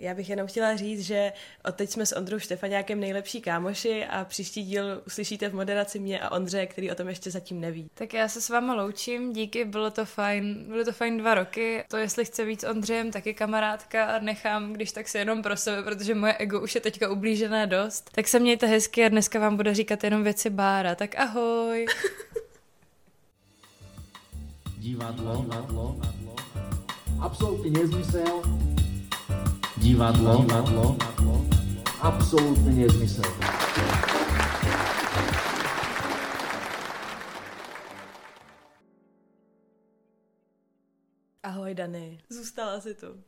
Já 0.00 0.14
bych 0.14 0.30
jenom 0.30 0.46
chtěla 0.46 0.76
říct, 0.76 1.00
že 1.00 1.32
od 1.64 1.74
teď 1.74 1.90
jsme 1.90 2.06
s 2.06 2.16
Ondrou 2.16 2.38
Štefaňákem 2.38 3.00
nejlepší 3.00 3.40
kámoši 3.40 4.04
a 4.04 4.24
příští 4.24 4.64
díl 4.64 5.02
uslyšíte 5.06 5.48
v 5.48 5.54
moderaci 5.54 5.98
mě 5.98 6.20
a 6.20 6.32
Ondře, 6.32 6.66
který 6.66 6.90
o 6.90 6.94
tom 6.94 7.08
ještě 7.08 7.30
zatím 7.30 7.60
neví. 7.60 7.90
Tak 7.94 8.14
já 8.14 8.28
se 8.28 8.40
s 8.40 8.48
váma 8.48 8.74
loučím, 8.74 9.32
díky, 9.32 9.64
bylo 9.64 9.90
to 9.90 10.04
fajn, 10.04 10.64
bylo 10.68 10.84
to 10.84 10.92
fajn 10.92 11.18
dva 11.18 11.34
roky. 11.34 11.84
To 11.88 11.96
jestli 11.96 12.24
chce 12.24 12.44
víc 12.44 12.64
Ondřejem, 12.64 13.10
taky 13.10 13.34
kamarádka 13.34 14.04
a 14.04 14.18
nechám, 14.18 14.72
když 14.72 14.92
tak 14.92 15.08
se 15.08 15.18
jenom 15.18 15.42
pro 15.42 15.56
sebe, 15.56 15.82
protože 15.82 16.14
moje 16.14 16.36
ego 16.36 16.60
už 16.60 16.74
je 16.74 16.80
teďka 16.80 17.10
ublížené 17.10 17.66
dost. 17.66 18.10
Tak 18.14 18.28
se 18.28 18.38
mějte 18.38 18.66
hezky 18.66 19.04
a 19.04 19.08
dneska 19.08 19.38
vám 19.38 19.56
bude 19.56 19.74
říkat 19.74 20.04
jenom 20.04 20.24
věci 20.24 20.50
Bára, 20.50 20.94
tak 20.94 21.18
ahoj. 21.18 21.86
Divadlo, 24.78 25.42
divadlo, 25.42 26.00
absolutní 27.20 27.70
nezmysel. 27.70 28.42
Divadlo, 29.88 30.44
divadlo, 30.44 30.96
absolutní 32.00 32.80
nezmysel. 32.80 33.24
Ahoj 41.42 41.74
Dany, 41.74 42.18
zůstala 42.28 42.80
si 42.80 42.94
tu. 42.94 43.24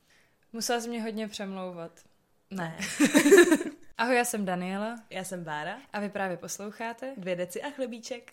Musela 0.52 0.80
jsi 0.80 0.88
mě 0.88 1.02
hodně 1.02 1.28
přemlouvat. 1.28 2.00
Ne. 2.50 2.78
Ahoj, 3.98 4.16
já 4.16 4.24
jsem 4.24 4.44
Daniela. 4.44 5.02
Já 5.10 5.24
jsem 5.24 5.44
Bára. 5.44 5.78
A 5.92 6.00
vy 6.00 6.08
právě 6.08 6.36
posloucháte? 6.36 7.14
Dvě 7.16 7.36
deci 7.36 7.62
a 7.62 7.70
chlebíček. 7.70 8.32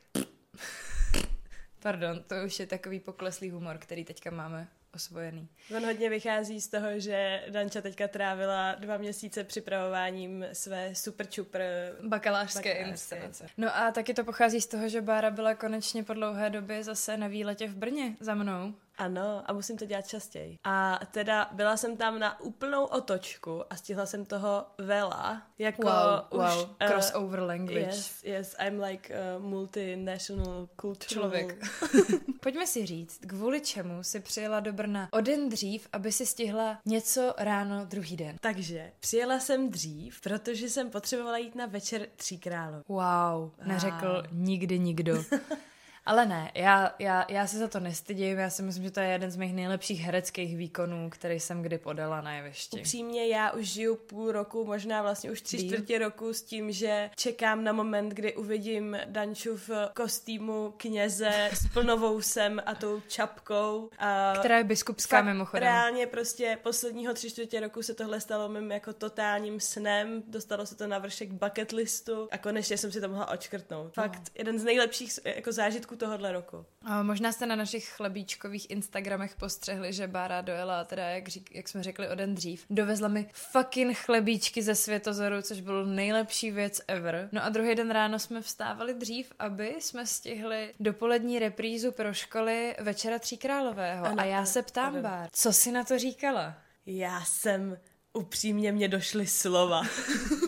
Pardon, 1.79 2.23
to 2.27 2.35
už 2.45 2.59
je 2.59 2.67
takový 2.67 2.99
pokleslý 2.99 3.49
humor, 3.49 3.77
který 3.77 4.05
teďka 4.05 4.31
máme 4.31 4.67
osvojený. 4.97 5.47
On 5.77 5.85
hodně 5.85 6.09
vychází 6.09 6.61
z 6.61 6.67
toho, 6.67 6.99
že 6.99 7.43
Danča 7.49 7.81
teďka 7.81 8.07
trávila 8.07 8.75
dva 8.75 8.97
měsíce 8.97 9.43
připravováním 9.43 10.45
své 10.53 10.95
super 10.95 11.27
čupr 11.27 11.61
bakalářské, 12.07 12.73
inscenace. 12.73 13.47
No 13.57 13.77
a 13.77 13.91
taky 13.91 14.13
to 14.13 14.23
pochází 14.23 14.61
z 14.61 14.67
toho, 14.67 14.89
že 14.89 15.01
Bára 15.01 15.31
byla 15.31 15.55
konečně 15.55 16.03
po 16.03 16.13
dlouhé 16.13 16.49
době 16.49 16.83
zase 16.83 17.17
na 17.17 17.27
výletě 17.27 17.67
v 17.67 17.75
Brně 17.75 18.15
za 18.19 18.35
mnou. 18.35 18.73
Ano, 18.97 19.43
a 19.45 19.53
musím 19.53 19.77
to 19.77 19.85
dělat 19.85 20.07
častěji. 20.07 20.57
A 20.63 20.99
teda 21.11 21.49
byla 21.51 21.77
jsem 21.77 21.97
tam 21.97 22.19
na 22.19 22.41
úplnou 22.41 22.85
otočku 22.85 23.63
a 23.69 23.75
stihla 23.75 24.05
jsem 24.05 24.25
toho 24.25 24.65
vela. 24.77 25.41
Jako 25.57 25.81
wow, 25.81 26.41
už, 26.41 26.55
wow. 26.55 26.69
Uh, 26.81 26.87
crossover 26.87 27.39
language. 27.39 27.79
Yes, 27.79 28.23
yes, 28.23 28.55
I'm 28.67 28.79
like 28.79 29.13
a 29.13 29.39
multinational 29.39 30.69
cultural. 30.81 31.07
Člověk. 31.07 31.63
Pojďme 32.41 32.67
si 32.67 32.85
říct, 32.85 33.19
kvůli 33.27 33.61
čemu 33.61 34.03
si 34.03 34.19
přijela 34.19 34.59
do 34.59 34.73
Brna 34.73 35.09
o 35.11 35.21
den 35.21 35.49
dřív, 35.49 35.87
aby 35.93 36.11
si 36.11 36.25
stihla 36.25 36.79
něco 36.85 37.33
ráno 37.37 37.85
druhý 37.85 38.17
den. 38.17 38.35
Takže 38.41 38.91
přijela 38.99 39.39
jsem 39.39 39.69
dřív, 39.69 40.21
protože 40.21 40.69
jsem 40.69 40.89
potřebovala 40.89 41.37
jít 41.37 41.55
na 41.55 41.65
večer 41.65 42.07
Tří 42.15 42.37
králů. 42.37 42.83
Wow, 42.87 43.51
neřekl 43.65 44.13
wow. 44.13 44.25
nikdy 44.31 44.79
nikdo. 44.79 45.23
Ale 46.07 46.25
ne, 46.25 46.51
já, 46.55 46.95
já, 46.99 47.25
já 47.29 47.47
se 47.47 47.57
za 47.57 47.67
to 47.67 47.79
nestydím, 47.79 48.37
já 48.37 48.49
si 48.49 48.63
myslím, 48.63 48.83
že 48.83 48.91
to 48.91 48.99
je 48.99 49.07
jeden 49.07 49.31
z 49.31 49.35
mých 49.35 49.53
nejlepších 49.53 50.01
hereckých 50.01 50.57
výkonů, 50.57 51.09
který 51.09 51.39
jsem 51.39 51.61
kdy 51.61 51.77
podala 51.77 52.21
na 52.21 52.33
jevišti. 52.33 52.79
Upřímně, 52.79 53.27
já 53.27 53.51
už 53.51 53.67
žiju 53.67 53.95
půl 53.95 54.31
roku, 54.31 54.65
možná 54.65 55.01
vlastně 55.01 55.31
už 55.31 55.41
tři 55.41 55.67
čtvrtě 55.67 55.97
roku 55.97 56.33
s 56.33 56.41
tím, 56.41 56.71
že 56.71 57.09
čekám 57.15 57.63
na 57.63 57.73
moment, 57.73 58.09
kdy 58.09 58.35
uvidím 58.35 58.97
Danču 59.05 59.57
v 59.57 59.69
kostýmu 59.93 60.73
kněze 60.77 61.49
s 61.53 61.67
plnovou 61.73 62.21
sem 62.21 62.61
a 62.65 62.75
tou 62.75 63.01
čapkou. 63.07 63.89
A 63.99 64.33
Která 64.39 64.57
je 64.57 64.63
biskupská 64.63 65.21
mimochodem. 65.21 65.63
Reálně 65.63 66.07
prostě 66.07 66.57
posledního 66.63 67.13
tři 67.13 67.29
čtvrtě 67.29 67.59
roku 67.59 67.83
se 67.83 67.93
tohle 67.93 68.21
stalo 68.21 68.49
mým 68.49 68.71
jako 68.71 68.93
totálním 68.93 69.59
snem, 69.59 70.23
dostalo 70.27 70.65
se 70.65 70.75
to 70.75 70.87
na 70.87 70.99
vršek 70.99 71.31
bucket 71.31 71.71
listu 71.71 72.27
a 72.31 72.37
konečně 72.37 72.77
jsem 72.77 72.91
si 72.91 73.01
to 73.01 73.07
mohla 73.07 73.29
očkrtnout. 73.29 73.93
Fakt 73.93 74.19
no. 74.19 74.25
jeden 74.35 74.59
z 74.59 74.63
nejlepších 74.63 75.19
jako 75.25 75.51
zážitků 75.51 75.96
tohohle 75.97 76.31
roku. 76.31 76.65
A 76.85 77.03
možná 77.03 77.31
jste 77.31 77.45
na 77.45 77.55
našich 77.55 77.89
chlebíčkových 77.89 78.69
Instagramech 78.69 79.35
postřehli, 79.35 79.93
že 79.93 80.07
Bára 80.07 80.41
dojela, 80.41 80.83
teda 80.83 81.09
jak, 81.09 81.27
řík, 81.27 81.55
jak 81.55 81.67
jsme 81.67 81.83
řekli 81.83 82.09
o 82.09 82.15
den 82.15 82.35
dřív, 82.35 82.65
dovezla 82.69 83.07
mi 83.07 83.29
fucking 83.33 83.97
chlebíčky 83.97 84.63
ze 84.63 84.75
Světozoru, 84.75 85.41
což 85.41 85.61
bylo 85.61 85.85
nejlepší 85.85 86.51
věc 86.51 86.81
ever. 86.87 87.29
No 87.31 87.43
a 87.43 87.49
druhý 87.49 87.75
den 87.75 87.91
ráno 87.91 88.19
jsme 88.19 88.41
vstávali 88.41 88.93
dřív, 88.93 89.31
aby 89.39 89.75
jsme 89.79 90.05
stihli 90.05 90.73
dopolední 90.79 91.39
reprízu 91.39 91.91
pro 91.91 92.13
školy 92.13 92.75
Večera 92.79 93.19
Tříkrálového. 93.19 94.05
Ano, 94.05 94.21
a 94.21 94.23
já 94.23 94.45
se 94.45 94.61
ptám, 94.61 94.93
ano. 94.93 95.01
Bár, 95.01 95.29
co 95.31 95.53
si 95.53 95.71
na 95.71 95.83
to 95.83 95.99
říkala? 95.99 96.55
Já 96.85 97.23
jsem 97.25 97.77
upřímně 98.13 98.71
mě 98.71 98.87
došly 98.87 99.27
slova. 99.27 99.81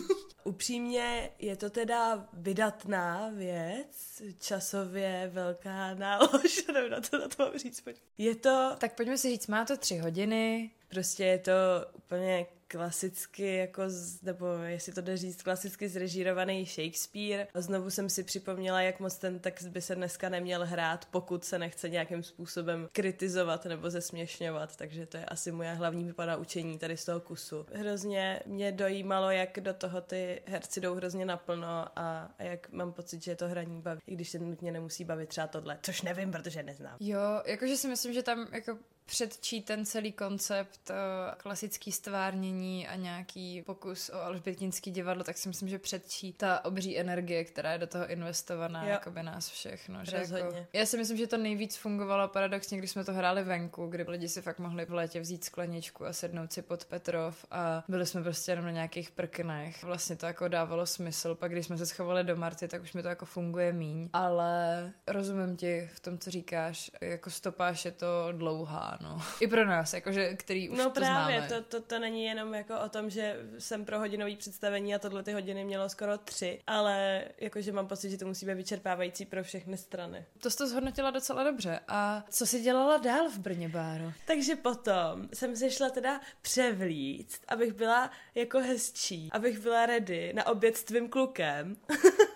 Upřímně 0.50 1.30
je 1.38 1.56
to 1.56 1.70
teda 1.70 2.28
vydatná 2.32 3.30
věc, 3.34 4.22
časově 4.38 5.30
velká 5.32 5.94
nálož, 5.94 6.66
nevím 6.72 6.90
na 6.90 7.00
to, 7.00 7.18
na 7.18 7.28
to 7.28 7.44
mám 7.44 7.58
říct. 7.58 7.88
Je 8.18 8.34
to... 8.34 8.76
Tak 8.78 8.96
pojďme 8.96 9.18
si 9.18 9.30
říct, 9.30 9.46
má 9.46 9.64
to 9.64 9.76
tři 9.76 9.98
hodiny. 9.98 10.70
Prostě 10.88 11.24
je 11.24 11.38
to 11.38 11.52
úplně 11.96 12.46
klasicky, 12.70 13.56
jako, 13.56 13.82
z, 13.86 14.22
nebo 14.22 14.46
jestli 14.46 14.92
to 14.92 15.00
jde 15.00 15.16
říct, 15.16 15.42
klasicky 15.42 15.88
zrežírovaný 15.88 16.66
Shakespeare. 16.66 17.46
Znovu 17.54 17.90
jsem 17.90 18.08
si 18.08 18.24
připomněla, 18.24 18.82
jak 18.82 19.00
moc 19.00 19.18
ten 19.18 19.38
text 19.38 19.66
by 19.66 19.82
se 19.82 19.94
dneska 19.94 20.28
neměl 20.28 20.66
hrát, 20.66 21.04
pokud 21.10 21.44
se 21.44 21.58
nechce 21.58 21.88
nějakým 21.88 22.22
způsobem 22.22 22.88
kritizovat 22.92 23.64
nebo 23.64 23.90
zesměšňovat, 23.90 24.76
takže 24.76 25.06
to 25.06 25.16
je 25.16 25.24
asi 25.24 25.52
moje 25.52 25.74
hlavní 25.74 26.04
vypadá 26.04 26.36
učení 26.36 26.78
tady 26.78 26.96
z 26.96 27.04
toho 27.04 27.20
kusu. 27.20 27.66
Hrozně 27.72 28.40
mě 28.46 28.72
dojímalo, 28.72 29.30
jak 29.30 29.60
do 29.60 29.74
toho 29.74 30.00
ty 30.00 30.42
herci 30.46 30.80
jdou 30.80 30.94
hrozně 30.94 31.24
naplno 31.24 31.86
a, 31.96 32.34
a 32.38 32.42
jak 32.42 32.72
mám 32.72 32.92
pocit, 32.92 33.22
že 33.22 33.36
to 33.36 33.48
hraní 33.48 33.80
baví, 33.80 34.00
i 34.06 34.14
když 34.14 34.28
se 34.28 34.38
nutně 34.38 34.72
nemusí 34.72 35.04
bavit 35.04 35.28
třeba 35.28 35.46
tohle, 35.46 35.78
což 35.82 36.02
nevím, 36.02 36.30
protože 36.30 36.62
neznám. 36.62 36.96
Jo, 37.00 37.42
jakože 37.46 37.76
si 37.76 37.88
myslím, 37.88 38.12
že 38.12 38.22
tam 38.22 38.46
jako 38.52 38.78
předčí 39.10 39.62
ten 39.62 39.86
celý 39.86 40.12
koncept 40.12 40.90
eh, 40.90 40.94
klasický 41.36 41.92
stvárnění 41.92 42.88
a 42.88 42.96
nějaký 42.96 43.62
pokus 43.62 44.10
o 44.10 44.22
alžbětinský 44.22 44.90
divadlo, 44.90 45.24
tak 45.24 45.38
si 45.38 45.48
myslím, 45.48 45.68
že 45.68 45.78
předčí 45.78 46.32
ta 46.32 46.64
obří 46.64 46.98
energie, 46.98 47.44
která 47.44 47.72
je 47.72 47.78
do 47.78 47.86
toho 47.86 48.06
investovaná, 48.08 48.84
jako 48.84 49.10
by 49.10 49.22
nás 49.22 49.48
všech. 49.48 49.88
No, 49.88 50.04
že 50.04 50.16
jako, 50.16 50.56
já 50.72 50.86
si 50.86 50.98
myslím, 50.98 51.16
že 51.16 51.26
to 51.26 51.36
nejvíc 51.36 51.76
fungovalo 51.76 52.28
paradoxně, 52.28 52.78
když 52.78 52.90
jsme 52.90 53.04
to 53.04 53.12
hráli 53.12 53.44
venku, 53.44 53.86
kdy 53.86 54.04
lidi 54.08 54.28
si 54.28 54.42
fakt 54.42 54.58
mohli 54.58 54.84
v 54.84 54.92
létě 54.92 55.20
vzít 55.20 55.44
skleničku 55.44 56.06
a 56.06 56.12
sednout 56.12 56.52
si 56.52 56.62
pod 56.62 56.84
Petrov 56.84 57.44
a 57.50 57.84
byli 57.88 58.06
jsme 58.06 58.22
prostě 58.22 58.52
jenom 58.52 58.64
na 58.64 58.70
nějakých 58.70 59.10
prknech. 59.10 59.82
Vlastně 59.82 60.16
to 60.16 60.26
jako 60.26 60.48
dávalo 60.48 60.86
smysl, 60.86 61.34
pak 61.34 61.52
když 61.52 61.66
jsme 61.66 61.78
se 61.78 61.86
schovali 61.86 62.24
do 62.24 62.36
Marty, 62.36 62.68
tak 62.68 62.82
už 62.82 62.92
mi 62.92 63.02
to 63.02 63.08
jako 63.08 63.26
funguje 63.26 63.72
míň. 63.72 64.08
Ale 64.12 64.92
rozumím 65.06 65.56
ti 65.56 65.90
v 65.94 66.00
tom, 66.00 66.18
co 66.18 66.30
říkáš, 66.30 66.90
jako 67.00 67.30
stopáž 67.30 67.84
je 67.84 67.92
to 67.92 68.28
dlouhá, 68.32 68.98
no. 69.00 69.22
I 69.40 69.48
pro 69.48 69.66
nás, 69.66 69.94
jakože, 69.94 70.34
který 70.36 70.68
už 70.68 70.78
no 70.78 70.84
to 70.84 70.90
právě, 70.90 71.36
známe. 71.36 71.62
To, 71.62 71.62
to, 71.62 71.86
to 71.86 71.98
není 71.98 72.24
jenom 72.24 72.54
jako 72.54 72.80
o 72.80 72.88
tom, 72.88 73.10
že 73.10 73.36
jsem 73.58 73.84
pro 73.84 73.98
hodinový 73.98 74.36
představení 74.36 74.94
a 74.94 74.98
tohle 74.98 75.22
ty 75.22 75.32
hodiny 75.32 75.64
mělo 75.64 75.88
skoro 75.88 76.18
tři, 76.18 76.60
ale 76.66 77.24
jakože 77.38 77.72
mám 77.72 77.88
pocit, 77.88 78.10
že 78.10 78.18
to 78.18 78.26
musí 78.26 78.46
být 78.46 78.54
vyčerpávající 78.54 79.26
pro 79.26 79.42
všechny 79.42 79.76
strany. 79.76 80.24
To 80.42 80.50
jsi 80.50 80.56
to 80.56 80.68
zhodnotila 80.68 81.10
docela 81.10 81.44
dobře. 81.44 81.80
A 81.88 82.24
co 82.30 82.46
jsi 82.46 82.60
dělala 82.60 82.96
dál 82.96 83.28
v 83.28 83.38
Brně, 83.38 83.68
Báro? 83.68 84.12
Takže 84.24 84.56
potom 84.56 85.28
jsem 85.34 85.56
se 85.56 85.70
šla 85.70 85.90
teda 85.90 86.20
převlíct, 86.42 87.42
abych 87.48 87.72
byla 87.72 88.10
jako 88.34 88.60
hezčí, 88.60 89.28
abych 89.32 89.58
byla 89.58 89.86
ready 89.86 90.32
na 90.32 90.46
oběd 90.46 90.76
s 90.76 90.84
tvým 90.84 91.08
klukem. 91.08 91.76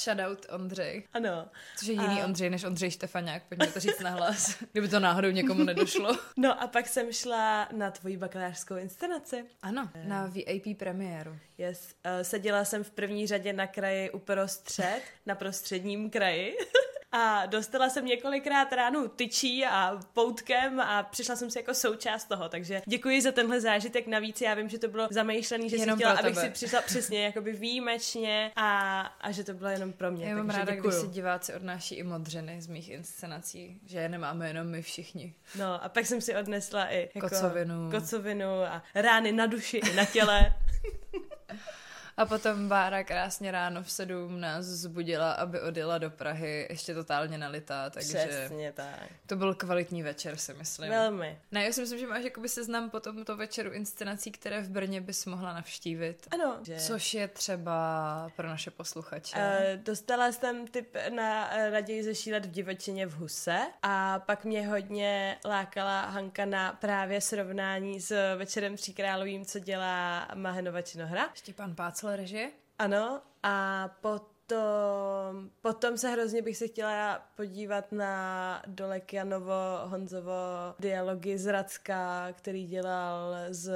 Shoutout 0.00 0.46
Ondřej. 0.50 1.02
Ano. 1.12 1.48
Což 1.76 1.88
je 1.88 1.94
jiný 1.94 2.22
a... 2.22 2.24
Ondřej 2.24 2.50
než 2.50 2.64
Ondřej 2.64 2.90
Štefaňák, 2.90 3.42
pojďme 3.48 3.66
to 3.66 3.80
říct 3.80 4.00
nahlas, 4.00 4.56
kdyby 4.72 4.88
to 4.88 5.00
náhodou 5.00 5.30
někomu 5.30 5.64
nedošlo. 5.64 6.16
No 6.36 6.62
a 6.62 6.66
pak 6.66 6.88
jsem 6.88 7.12
šla 7.12 7.68
na 7.72 7.90
tvoji 7.90 8.16
bakalářskou 8.16 8.76
inscenaci. 8.76 9.44
Ano, 9.62 9.90
na 10.04 10.26
VIP 10.26 10.78
premiéru. 10.78 11.38
Yes. 11.58 11.94
Uh, 12.04 12.22
seděla 12.22 12.64
jsem 12.64 12.84
v 12.84 12.90
první 12.90 13.26
řadě 13.26 13.52
na 13.52 13.66
kraji 13.66 14.10
uprostřed, 14.10 15.00
na 15.26 15.34
prostředním 15.34 16.10
kraji. 16.10 16.56
a 17.12 17.46
dostala 17.46 17.90
jsem 17.90 18.06
několikrát 18.06 18.72
ránu 18.72 19.08
tyčí 19.08 19.66
a 19.66 20.00
poutkem 20.14 20.80
a 20.80 21.02
přišla 21.02 21.36
jsem 21.36 21.50
si 21.50 21.58
jako 21.58 21.74
součást 21.74 22.24
toho, 22.24 22.48
takže 22.48 22.82
děkuji 22.86 23.22
za 23.22 23.32
tenhle 23.32 23.60
zážitek 23.60 24.06
navíc, 24.06 24.40
já 24.40 24.54
vím, 24.54 24.68
že 24.68 24.78
to 24.78 24.88
bylo 24.88 25.08
zamýšlený, 25.10 25.70
že 25.70 25.78
jsem 25.78 25.96
chtěla, 25.96 26.12
abych 26.12 26.38
si 26.38 26.50
přišla 26.50 26.80
přesně 26.82 27.24
jakoby 27.24 27.52
výjimečně 27.52 28.52
a, 28.56 29.00
a 29.20 29.30
že 29.30 29.44
to 29.44 29.54
bylo 29.54 29.70
jenom 29.70 29.92
pro 29.92 30.10
mě. 30.10 30.26
Já 30.26 30.36
mám 30.36 30.50
ráda, 30.50 30.74
děkuju. 30.74 30.90
když 30.90 31.00
si 31.00 31.08
diváci 31.08 31.54
odnáší 31.54 31.94
i 31.94 32.02
modřeny 32.02 32.62
z 32.62 32.66
mých 32.66 32.88
inscenací, 32.88 33.80
že 33.86 33.98
je 33.98 34.08
nemáme 34.08 34.48
jenom 34.48 34.66
my 34.66 34.82
všichni. 34.82 35.34
No 35.58 35.84
a 35.84 35.88
pak 35.88 36.06
jsem 36.06 36.20
si 36.20 36.36
odnesla 36.36 36.92
i 36.92 37.10
jako 37.14 37.28
kocovinu. 37.28 37.90
kocovinu 37.90 38.62
a 38.62 38.82
rány 38.94 39.32
na 39.32 39.46
duši 39.46 39.76
i 39.76 39.94
na 39.94 40.04
těle. 40.04 40.52
A 42.20 42.26
potom 42.26 42.68
Bára 42.68 43.04
krásně 43.04 43.50
ráno 43.50 43.82
v 43.82 43.90
sedm 43.90 44.40
nás 44.40 44.64
zbudila, 44.64 45.32
aby 45.32 45.60
odjela 45.60 45.98
do 45.98 46.10
Prahy, 46.10 46.66
ještě 46.70 46.94
totálně 46.94 47.38
nalitá, 47.38 47.90
takže 47.90 48.26
Přesně 48.28 48.72
tak. 48.72 49.00
to 49.26 49.36
byl 49.36 49.54
kvalitní 49.54 50.02
večer, 50.02 50.36
si 50.36 50.54
myslím. 50.54 50.90
Velmi. 50.90 51.38
Ne, 51.52 51.64
já 51.64 51.72
si 51.72 51.80
myslím, 51.80 51.98
že 51.98 52.06
máš 52.06 52.24
jakoby 52.24 52.48
seznam 52.48 52.90
po 52.90 53.00
tomto 53.00 53.36
večeru 53.36 53.70
inscenací, 53.70 54.30
které 54.30 54.60
v 54.62 54.70
Brně 54.70 55.00
bys 55.00 55.26
mohla 55.26 55.52
navštívit. 55.52 56.26
Ano. 56.30 56.58
Že... 56.62 56.76
Což 56.76 57.14
je 57.14 57.28
třeba 57.28 58.30
pro 58.36 58.48
naše 58.48 58.70
posluchače. 58.70 59.36
Uh, 59.36 59.82
dostala 59.82 60.32
jsem 60.32 60.66
tip 60.66 60.96
na 61.14 61.50
uh, 61.52 61.70
raději 61.70 62.04
zešílet 62.04 62.46
v 62.46 62.50
divočině 62.50 63.06
v 63.06 63.12
Huse 63.12 63.58
a 63.82 64.18
pak 64.18 64.44
mě 64.44 64.68
hodně 64.68 65.38
lákala 65.44 66.00
Hanka 66.00 66.44
na 66.44 66.72
právě 66.72 67.20
srovnání 67.20 68.00
s 68.00 68.36
Večerem 68.36 68.76
tří 68.76 68.94
královým, 68.94 69.44
co 69.44 69.58
dělá 69.58 70.28
Mahenova 70.34 70.82
činohra. 70.82 71.28
Štěpán 71.34 71.74
Pácel 72.10 72.16
režie? 72.16 72.50
Ano, 72.78 73.22
a 73.42 73.88
potom, 74.00 75.50
potom 75.60 75.98
se 75.98 76.08
hrozně 76.08 76.42
bych 76.42 76.56
se 76.56 76.66
chtěla 76.68 77.18
podívat 77.36 77.92
na 77.92 78.62
Dolek 78.66 79.12
Janovo, 79.12 79.54
Honzovo 79.84 80.32
dialogy 80.78 81.38
z 81.38 81.46
Racka, 81.46 82.28
který 82.32 82.66
dělal 82.66 83.34
s 83.50 83.66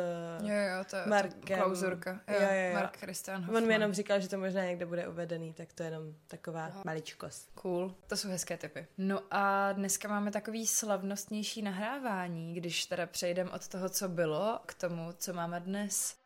Jo, 0.43 0.55
jo, 0.55 0.85
to 0.91 0.97
Markem. 1.11 1.59
klauzurka. 1.59 2.11
Jo, 2.11 2.35
Jo, 2.41 2.41
jo, 2.41 2.69
jo. 2.69 2.75
Mark 2.75 2.97
Christian 2.97 3.37
On 3.37 3.45
Hoffman. 3.45 3.67
mi 3.67 3.73
jenom 3.73 3.93
říkal, 3.93 4.21
že 4.21 4.29
to 4.29 4.39
možná 4.39 4.65
někde 4.65 4.87
bude 4.87 5.09
uvedený, 5.09 5.53
tak 5.53 5.73
to 5.73 5.83
je 5.83 5.87
jenom 5.87 6.15
taková 6.27 6.71
maličkost. 6.85 7.51
Cool, 7.55 7.95
to 8.07 8.17
jsou 8.17 8.29
hezké 8.29 8.57
typy. 8.57 8.87
No 8.99 9.21
a 9.31 9.73
dneska 9.73 10.09
máme 10.09 10.31
takový 10.31 10.67
slavnostnější 10.67 11.63
nahrávání, 11.63 12.55
když 12.55 12.87
teda 12.87 13.07
přejdeme 13.07 13.51
od 13.51 13.69
toho, 13.69 13.89
co 13.89 14.09
bylo, 14.09 14.61
k 14.67 14.75
tomu, 14.75 15.13
co 15.19 15.33
máme 15.33 15.61
dnes. 15.61 16.17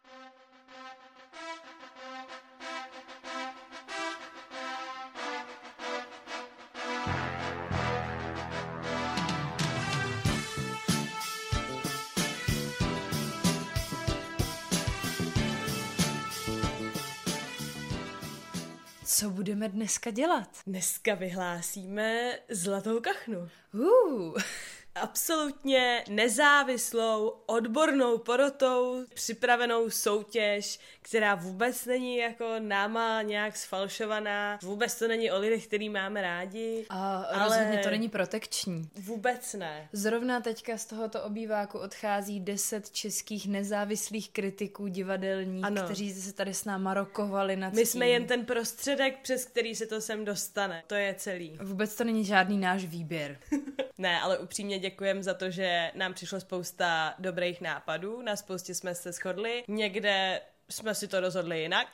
Co 19.19 19.31
budeme 19.31 19.69
dneska 19.69 20.11
dělat? 20.11 20.49
Dneska 20.67 21.15
vyhlásíme 21.15 22.39
zlatou 22.51 23.01
kachnu. 23.01 23.49
Uh, 23.75 24.35
Absolutně 25.01 26.05
nezávislou, 26.09 27.29
odbornou 27.47 28.19
porotou, 28.19 29.05
připravenou 29.15 29.91
soutěž, 29.91 30.81
která 31.03 31.35
vůbec 31.35 31.85
není 31.87 32.17
jako 32.17 32.55
náma 32.59 33.23
nějak 33.23 33.57
sfalšovaná, 33.57 34.59
vůbec 34.63 34.99
to 34.99 35.09
není 35.09 35.31
o 35.31 35.39
lidech, 35.39 35.67
který 35.67 35.89
máme 35.89 36.23
rádi, 36.23 36.87
a 36.89 37.17
Ale- 37.17 37.45
rozhodně 37.45 37.79
to 37.79 37.91
není 37.91 38.09
protekční. 38.09 38.89
vůbec 38.95 39.55
ne. 39.55 39.89
Zrovna 39.93 40.41
teďka 40.41 40.77
z 40.79 40.87
tohoto 40.87 41.23
obýváku 41.23 41.79
odchází 41.79 42.41
deset 42.41 42.91
českých 42.91 43.49
nezávislých 43.49 44.31
kritiků 44.31 44.87
divadelních, 44.87 45.65
Ano. 45.65 45.83
kteří 45.83 46.13
se 46.15 46.33
tady 46.33 46.55
s 46.55 46.65
náma 46.65 46.95
rokovali 46.95 47.57
nad 47.57 47.73
My 47.73 47.87
jsme 47.87 48.05
tím. 48.07 48.13
jen 48.13 48.27
ten 48.27 48.45
prostředek, 48.45 49.19
přes 49.23 49.45
který 49.45 49.75
se 49.75 49.87
to 49.87 50.01
sem 50.01 50.25
dostane. 50.25 50.83
To 50.87 50.95
je 50.95 51.15
celý. 51.15 51.59
Vůbec 51.63 51.95
to 51.95 52.05
není 52.05 52.25
žádný 52.25 52.59
náš 52.59 52.85
výběr. 52.85 53.39
Ne, 53.99 54.21
ale 54.21 54.39
upřímně 54.39 54.79
děkujeme 54.79 55.23
za 55.23 55.35
to, 55.35 55.51
že 55.51 55.93
nám 55.95 56.15
přišlo 56.15 56.41
spousta 56.41 57.15
dobrých 57.19 57.61
nápadů, 57.61 58.23
na 58.23 58.37
spoustě 58.37 58.75
jsme 58.75 58.95
se 58.95 59.13
shodli, 59.13 59.65
někde 59.69 60.41
jsme 60.71 60.95
si 60.95 61.09
to 61.09 61.21
rozhodli 61.21 61.61
jinak. 61.61 61.89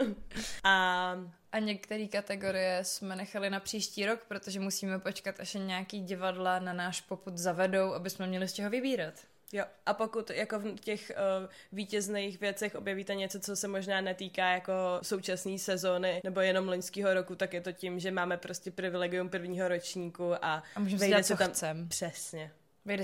A 0.64 1.14
A 1.52 1.58
některé 1.58 2.06
kategorie 2.06 2.84
jsme 2.84 3.16
nechali 3.16 3.50
na 3.50 3.60
příští 3.60 4.06
rok, 4.06 4.24
protože 4.28 4.60
musíme 4.60 4.98
počkat, 4.98 5.40
až 5.40 5.54
nějaký 5.54 6.00
divadla 6.00 6.58
na 6.58 6.72
náš 6.72 7.00
poput 7.00 7.38
zavedou, 7.38 7.92
aby 7.92 8.10
jsme 8.10 8.26
měli 8.26 8.48
z 8.48 8.52
čeho 8.52 8.70
vybírat. 8.70 9.14
Jo, 9.52 9.64
a 9.86 9.94
pokud 9.94 10.30
jako 10.30 10.58
v 10.58 10.80
těch 10.80 11.12
uh, 11.42 11.48
vítězných 11.72 12.40
věcech 12.40 12.74
objevíte 12.74 13.14
něco, 13.14 13.40
co 13.40 13.56
se 13.56 13.68
možná 13.68 14.00
netýká 14.00 14.48
jako 14.48 14.72
současné 15.02 15.58
sezóny 15.58 16.20
nebo 16.24 16.40
jenom 16.40 16.68
loňského 16.68 17.14
roku, 17.14 17.34
tak 17.34 17.54
je 17.54 17.60
to 17.60 17.72
tím, 17.72 17.98
že 18.00 18.10
máme 18.10 18.36
prostě 18.36 18.70
privilegium 18.70 19.28
prvního 19.28 19.68
ročníku 19.68 20.44
a, 20.44 20.62
A 20.74 20.80
můžeme 20.80 20.98
si 20.98 21.08
dělat, 21.08 21.26
co 21.26 21.36
tam... 21.36 21.50
chcem. 21.50 21.88
Přesně. 21.88 22.50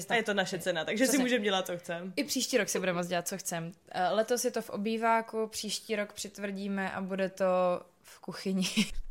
A 0.09 0.15
je 0.15 0.23
to 0.23 0.35
naše 0.35 0.59
cena, 0.59 0.85
takže 0.85 1.05
si 1.05 1.09
Přesně. 1.09 1.25
můžeme 1.25 1.45
dělat, 1.45 1.67
co 1.67 1.79
chceme. 1.79 2.13
I 2.17 2.25
příští 2.25 2.59
rok 2.59 2.69
si 2.69 2.79
budeme 2.79 2.97
moct 2.97 3.09
dělat, 3.09 3.29
co 3.29 3.39
chcem. 3.39 3.73
Eh, 3.89 4.09
Letos 4.09 4.45
je 4.45 4.51
to 4.51 4.63
v 4.63 4.71
obýváku, 4.71 5.47
příští 5.47 5.97
rok 5.97 6.13
přitvrdíme 6.13 6.93
a 6.93 7.01
bude 7.01 7.29
to 7.29 7.45
v 8.03 8.21
kuchyni. 8.21 8.69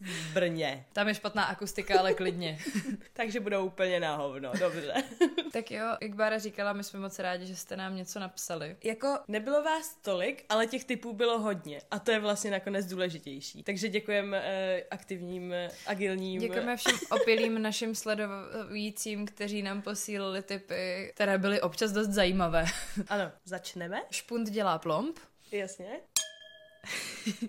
V 0.00 0.34
Brně. 0.34 0.84
Tam 0.92 1.08
je 1.08 1.14
špatná 1.14 1.44
akustika, 1.44 1.98
ale 1.98 2.14
klidně. 2.14 2.58
Takže 3.12 3.40
budou 3.40 3.66
úplně 3.66 4.00
na 4.00 4.16
hovno, 4.16 4.52
dobře. 4.58 4.94
tak 5.52 5.70
jo, 5.70 5.86
jak 6.00 6.14
Bára 6.14 6.38
říkala, 6.38 6.72
my 6.72 6.84
jsme 6.84 7.00
moc 7.00 7.18
rádi, 7.18 7.46
že 7.46 7.56
jste 7.56 7.76
nám 7.76 7.96
něco 7.96 8.20
napsali. 8.20 8.76
Jako 8.84 9.18
nebylo 9.28 9.62
vás 9.62 9.96
tolik, 10.02 10.44
ale 10.48 10.66
těch 10.66 10.84
typů 10.84 11.12
bylo 11.12 11.38
hodně. 11.38 11.80
A 11.90 11.98
to 11.98 12.10
je 12.10 12.20
vlastně 12.20 12.50
nakonec 12.50 12.86
důležitější. 12.86 13.62
Takže 13.62 13.88
děkujeme 13.88 14.42
eh, 14.44 14.84
aktivním, 14.90 15.54
agilním. 15.86 16.40
Děkujeme 16.40 16.76
všem 16.76 16.98
opilým 17.10 17.62
našim 17.62 17.94
sledujícím, 17.94 19.26
kteří 19.26 19.62
nám 19.62 19.82
posílali 19.82 20.42
typy, 20.42 21.12
které 21.14 21.38
byly 21.38 21.60
občas 21.60 21.92
dost 21.92 22.08
zajímavé. 22.08 22.64
Ano, 23.08 23.32
začneme? 23.44 24.02
Špunt 24.10 24.50
dělá 24.50 24.78
plomb. 24.78 25.18
Jasně. 25.52 26.00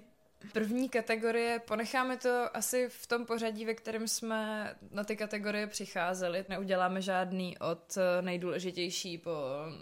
První 0.54 0.90
kategorie, 0.90 1.60
ponecháme 1.60 2.18
to 2.18 2.58
asi 2.58 2.90
v 2.90 3.08
tom 3.08 3.26
pořadí, 3.26 3.66
ve 3.66 3.74
kterém 3.74 4.08
jsme 4.08 4.70
na 4.92 5.04
ty 5.04 5.16
kategorie 5.16 5.68
přicházeli. 5.68 6.46
Neuděláme 6.50 7.02
žádný 7.02 7.58
od 7.58 7.98
eh, 7.98 8.22
nejdůležitější 8.22 9.18
po 9.18 9.32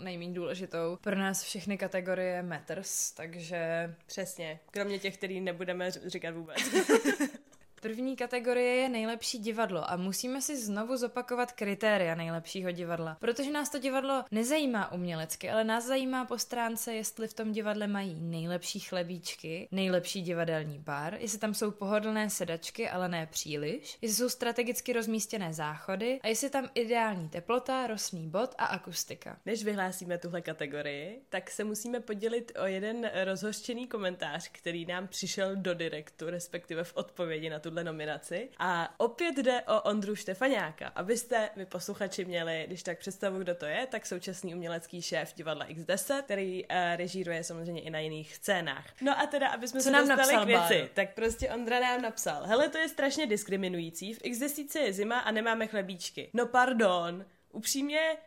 nejméně 0.03 0.33
důležitou. 0.33 0.97
Pro 1.01 1.15
nás 1.15 1.43
všechny 1.43 1.77
kategorie 1.77 2.43
matters, 2.43 3.11
takže 3.11 3.95
Přesně. 4.05 4.59
Kromě 4.71 4.99
těch, 4.99 5.17
který 5.17 5.41
nebudeme 5.41 5.91
říkat 5.91 6.35
vůbec. 6.35 6.57
První 7.83 8.15
kategorie 8.15 8.75
je 8.75 8.89
nejlepší 8.89 9.37
divadlo 9.37 9.91
a 9.91 9.95
musíme 9.95 10.41
si 10.41 10.57
znovu 10.57 10.97
zopakovat 10.97 11.51
kritéria 11.51 12.15
nejlepšího 12.15 12.71
divadla. 12.71 13.17
Protože 13.19 13.51
nás 13.51 13.69
to 13.69 13.79
divadlo 13.79 14.25
nezajímá 14.31 14.91
umělecky, 14.91 15.49
ale 15.49 15.63
nás 15.63 15.85
zajímá 15.85 16.25
po 16.25 16.37
stránce, 16.37 16.93
jestli 16.93 17.27
v 17.27 17.33
tom 17.33 17.51
divadle 17.51 17.87
mají 17.87 18.15
nejlepší 18.21 18.79
chlebíčky, 18.79 19.67
nejlepší 19.71 20.21
divadelní 20.21 20.79
bar, 20.79 21.17
jestli 21.19 21.39
tam 21.39 21.53
jsou 21.53 21.71
pohodlné 21.71 22.29
sedačky, 22.29 22.89
ale 22.89 23.09
ne 23.09 23.27
příliš, 23.31 23.97
jestli 24.01 24.17
jsou 24.17 24.29
strategicky 24.29 24.93
rozmístěné 24.93 25.53
záchody 25.53 26.19
a 26.23 26.27
jestli 26.27 26.47
je 26.47 26.51
tam 26.51 26.69
ideální 26.75 27.29
teplota, 27.29 27.87
rosný 27.87 28.29
bod 28.29 28.55
a 28.57 28.65
akustika. 28.65 29.37
Než 29.45 29.63
vyhlásíme 29.63 30.17
tuhle 30.17 30.41
kategorii, 30.41 31.21
tak 31.29 31.51
se 31.51 31.63
musíme 31.63 31.99
podělit 31.99 32.51
o 32.61 32.65
jeden 32.65 33.11
rozhořčený 33.23 33.87
komentář, 33.87 34.49
který 34.51 34.85
nám 34.85 35.07
přišel 35.07 35.55
do 35.55 35.73
direktu, 35.73 36.29
respektive 36.29 36.83
v 36.83 36.93
odpovědi 36.95 37.49
na 37.49 37.59
tuhle 37.73 37.83
nominaci. 37.83 38.49
A 38.59 38.93
opět 38.97 39.37
jde 39.37 39.61
o 39.61 39.81
Ondru 39.81 40.15
Štefaňáka. 40.15 40.91
Abyste 40.95 41.49
vy 41.55 41.65
posluchači 41.65 42.25
měli, 42.25 42.63
když 42.67 42.83
tak 42.83 42.99
představu, 42.99 43.39
kdo 43.39 43.55
to 43.55 43.65
je, 43.65 43.87
tak 43.87 44.05
současný 44.05 44.55
umělecký 44.55 45.01
šéf 45.01 45.33
divadla 45.35 45.65
X10, 45.65 46.21
který 46.21 46.63
uh, 46.63 46.75
režíruje 46.95 47.43
samozřejmě 47.43 47.81
i 47.81 47.89
na 47.89 47.99
jiných 47.99 48.35
scénách. 48.35 48.85
No 49.01 49.19
a 49.19 49.25
teda, 49.25 49.47
aby 49.47 49.67
jsme 49.67 49.79
Co 49.79 49.83
se 49.83 49.91
nám 49.91 50.07
dostali 50.07 50.33
napsal, 50.33 50.43
k 50.43 50.47
věci, 50.47 50.81
Báro? 50.81 50.93
tak 50.93 51.13
prostě 51.13 51.49
Ondra 51.49 51.79
nám 51.79 52.01
napsal, 52.01 52.43
hele, 52.45 52.69
to 52.69 52.77
je 52.77 52.89
strašně 52.89 53.27
diskriminující, 53.27 54.13
v 54.13 54.21
X10 54.21 54.79
je 54.79 54.93
zima 54.93 55.19
a 55.19 55.31
nemáme 55.31 55.67
chlebíčky. 55.67 56.29
No 56.33 56.45
pardon, 56.45 57.25
upřímně, 57.51 58.17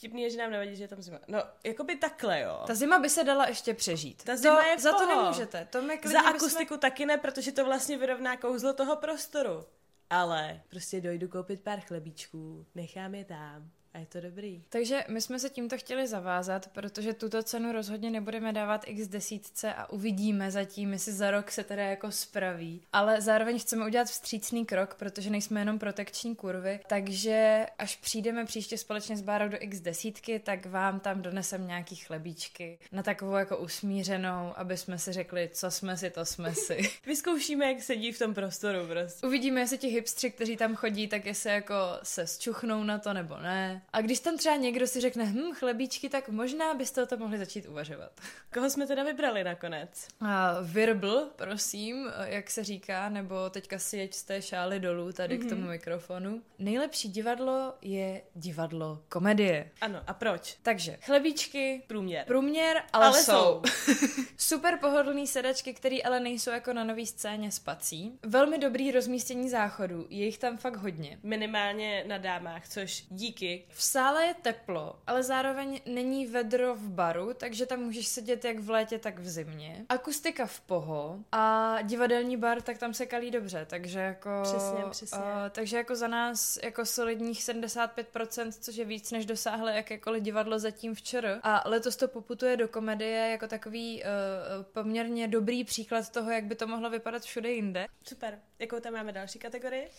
vtipný 0.00 0.22
je, 0.22 0.30
že 0.30 0.38
nám 0.38 0.50
nevadí, 0.50 0.76
že 0.76 0.84
je 0.84 0.88
tam 0.88 1.02
zima. 1.02 1.18
No, 1.28 1.42
jako 1.64 1.84
by 1.84 1.96
takhle, 1.96 2.40
jo. 2.40 2.62
Ta 2.66 2.74
zima 2.74 2.98
by 2.98 3.10
se 3.10 3.24
dala 3.24 3.48
ještě 3.48 3.74
přežít. 3.74 4.24
Ta 4.24 4.36
zima 4.36 4.60
to, 4.60 4.66
je 4.66 4.78
za 4.78 4.92
to 4.92 4.98
poho. 4.98 5.22
nemůžete. 5.22 5.68
To 5.70 5.82
my 5.82 5.98
klidně 5.98 6.20
Za 6.20 6.28
akustiku 6.28 6.76
taky 6.76 7.06
ne, 7.06 7.18
protože 7.18 7.52
to 7.52 7.64
vlastně 7.64 7.98
vyrovná 7.98 8.36
kouzlo 8.36 8.72
toho 8.72 8.96
prostoru. 8.96 9.66
Ale 10.10 10.60
prostě 10.68 11.00
dojdu 11.00 11.28
koupit 11.28 11.60
pár 11.60 11.80
chlebíčků, 11.80 12.66
nechám 12.74 13.14
je 13.14 13.24
tam 13.24 13.70
a 13.94 13.98
je 13.98 14.06
to 14.06 14.20
dobrý. 14.20 14.62
Takže 14.68 15.04
my 15.08 15.20
jsme 15.20 15.38
se 15.38 15.50
tímto 15.50 15.78
chtěli 15.78 16.06
zavázat, 16.06 16.66
protože 16.66 17.12
tuto 17.12 17.42
cenu 17.42 17.72
rozhodně 17.72 18.10
nebudeme 18.10 18.52
dávat 18.52 18.84
x 18.86 19.08
desítce 19.08 19.74
a 19.74 19.90
uvidíme 19.90 20.50
zatím, 20.50 20.92
jestli 20.92 21.12
za 21.12 21.30
rok 21.30 21.50
se 21.50 21.64
teda 21.64 21.82
jako 21.82 22.10
spraví. 22.10 22.82
Ale 22.92 23.20
zároveň 23.20 23.58
chceme 23.58 23.86
udělat 23.86 24.08
vstřícný 24.08 24.66
krok, 24.66 24.94
protože 24.94 25.30
nejsme 25.30 25.60
jenom 25.60 25.78
protekční 25.78 26.36
kurvy, 26.36 26.80
takže 26.86 27.66
až 27.78 27.96
přijdeme 27.96 28.44
příště 28.44 28.78
společně 28.78 29.16
s 29.16 29.22
Bárou 29.22 29.48
do 29.48 29.56
x 29.60 29.80
desítky, 29.80 30.38
tak 30.38 30.66
vám 30.66 31.00
tam 31.00 31.22
donesem 31.22 31.66
nějaký 31.66 31.96
chlebíčky 31.96 32.78
na 32.92 33.02
takovou 33.02 33.34
jako 33.36 33.58
usmířenou, 33.58 34.52
aby 34.56 34.76
jsme 34.76 34.98
si 34.98 35.12
řekli, 35.12 35.50
co 35.52 35.70
jsme 35.70 35.96
si, 35.96 36.10
to 36.10 36.24
jsme 36.24 36.54
si. 36.54 36.90
Vyzkoušíme, 37.06 37.72
jak 37.72 37.82
sedí 37.82 38.12
v 38.12 38.18
tom 38.18 38.34
prostoru 38.34 38.86
prostě. 38.86 39.26
Uvidíme, 39.26 39.60
jestli 39.60 39.78
ti 39.78 39.88
hipstři, 39.88 40.30
kteří 40.30 40.56
tam 40.56 40.76
chodí, 40.76 41.08
tak 41.08 41.26
jestli 41.26 41.50
jako 41.50 41.74
se 42.02 42.26
zčuchnou 42.26 42.84
na 42.84 42.98
to 42.98 43.12
nebo 43.12 43.36
ne. 43.36 43.79
Ne. 43.80 43.86
A 43.92 44.00
když 44.00 44.20
tam 44.20 44.36
třeba 44.36 44.56
někdo 44.56 44.86
si 44.86 45.00
řekne, 45.00 45.24
hm, 45.24 45.52
chlebíčky, 45.54 46.08
tak 46.08 46.28
možná 46.28 46.74
byste 46.74 47.02
o 47.02 47.06
tom 47.06 47.18
mohli 47.18 47.38
začít 47.38 47.66
uvažovat. 47.66 48.12
Koho 48.52 48.70
jsme 48.70 48.86
teda 48.86 49.02
vybrali 49.02 49.44
nakonec? 49.44 50.08
A 50.20 50.56
virbl, 50.62 51.30
prosím, 51.36 52.10
jak 52.24 52.50
se 52.50 52.64
říká, 52.64 53.08
nebo 53.08 53.50
teďka 53.50 53.78
si 53.78 53.96
jeď 53.96 54.14
z 54.14 54.22
té 54.22 54.42
šály 54.42 54.80
dolů 54.80 55.12
tady 55.12 55.38
mm-hmm. 55.38 55.46
k 55.46 55.48
tomu 55.48 55.66
mikrofonu. 55.66 56.42
Nejlepší 56.58 57.08
divadlo 57.08 57.74
je 57.82 58.22
divadlo 58.34 59.02
komedie. 59.08 59.70
Ano, 59.80 60.02
a 60.06 60.14
proč? 60.14 60.56
Takže 60.62 60.96
chlebíčky, 61.02 61.82
Průměr. 61.86 62.24
průměr, 62.26 62.82
ale, 62.92 63.06
Ale 63.06 63.22
jsou. 63.22 63.62
Super 64.36 64.78
pohodlný 64.80 65.26
sedačky, 65.26 65.74
které 65.74 65.96
ale 66.04 66.20
nejsou 66.20 66.50
jako 66.50 66.72
na 66.72 66.84
nový 66.84 67.06
scéně 67.06 67.50
spací. 67.50 68.18
Velmi 68.22 68.58
dobrý 68.58 68.90
rozmístění 68.90 69.48
záchodů, 69.48 70.06
je 70.10 70.24
jich 70.24 70.38
tam 70.38 70.56
fakt 70.56 70.76
hodně. 70.76 71.18
Minimálně 71.22 72.04
na 72.06 72.18
dámách, 72.18 72.68
což 72.68 73.04
díky. 73.10 73.64
V 73.72 73.82
sále 73.82 74.24
je 74.24 74.34
teplo, 74.34 74.96
ale 75.06 75.22
zároveň 75.22 75.80
není 75.86 76.26
vedro 76.26 76.74
v 76.74 76.88
baru, 76.88 77.34
takže 77.34 77.66
tam 77.66 77.80
můžeš 77.80 78.06
sedět 78.06 78.44
jak 78.44 78.58
v 78.58 78.70
létě, 78.70 78.98
tak 78.98 79.18
v 79.18 79.28
zimě. 79.28 79.86
Akustika 79.88 80.46
v 80.46 80.60
poho 80.60 81.18
a 81.32 81.76
divadelní 81.82 82.36
bar, 82.36 82.62
tak 82.62 82.78
tam 82.78 82.94
se 82.94 83.06
kalí 83.06 83.30
dobře, 83.30 83.66
takže 83.70 84.00
jako... 84.00 84.30
Přesně, 84.42 84.84
přesně. 84.90 85.18
Uh, 85.18 85.24
takže 85.50 85.76
jako 85.76 85.96
za 85.96 86.08
nás 86.08 86.58
jako 86.62 86.86
solidních 86.86 87.40
75%, 87.40 88.52
což 88.60 88.76
je 88.76 88.84
víc, 88.84 89.10
než 89.10 89.26
dosáhlo 89.26 89.68
jakékoliv 89.68 90.22
divadlo 90.22 90.58
zatím 90.58 90.94
včera. 90.94 91.40
A 91.42 91.68
letos 91.68 91.96
to 91.96 92.08
poputuje 92.08 92.56
do 92.56 92.68
komedie 92.68 93.28
jako 93.30 93.48
takový 93.48 94.02
uh, 94.02 94.64
poměrně 94.64 95.28
dobrý 95.28 95.64
příklad 95.64 96.10
toho, 96.10 96.30
jak 96.30 96.44
by 96.44 96.54
to 96.54 96.66
mohlo 96.66 96.90
vypadat 96.90 97.22
všude 97.22 97.50
jinde. 97.50 97.86
Super. 98.04 98.38
Jakou 98.58 98.80
tam 98.80 98.92
máme 98.92 99.12
další 99.12 99.38
kategorii? 99.38 99.90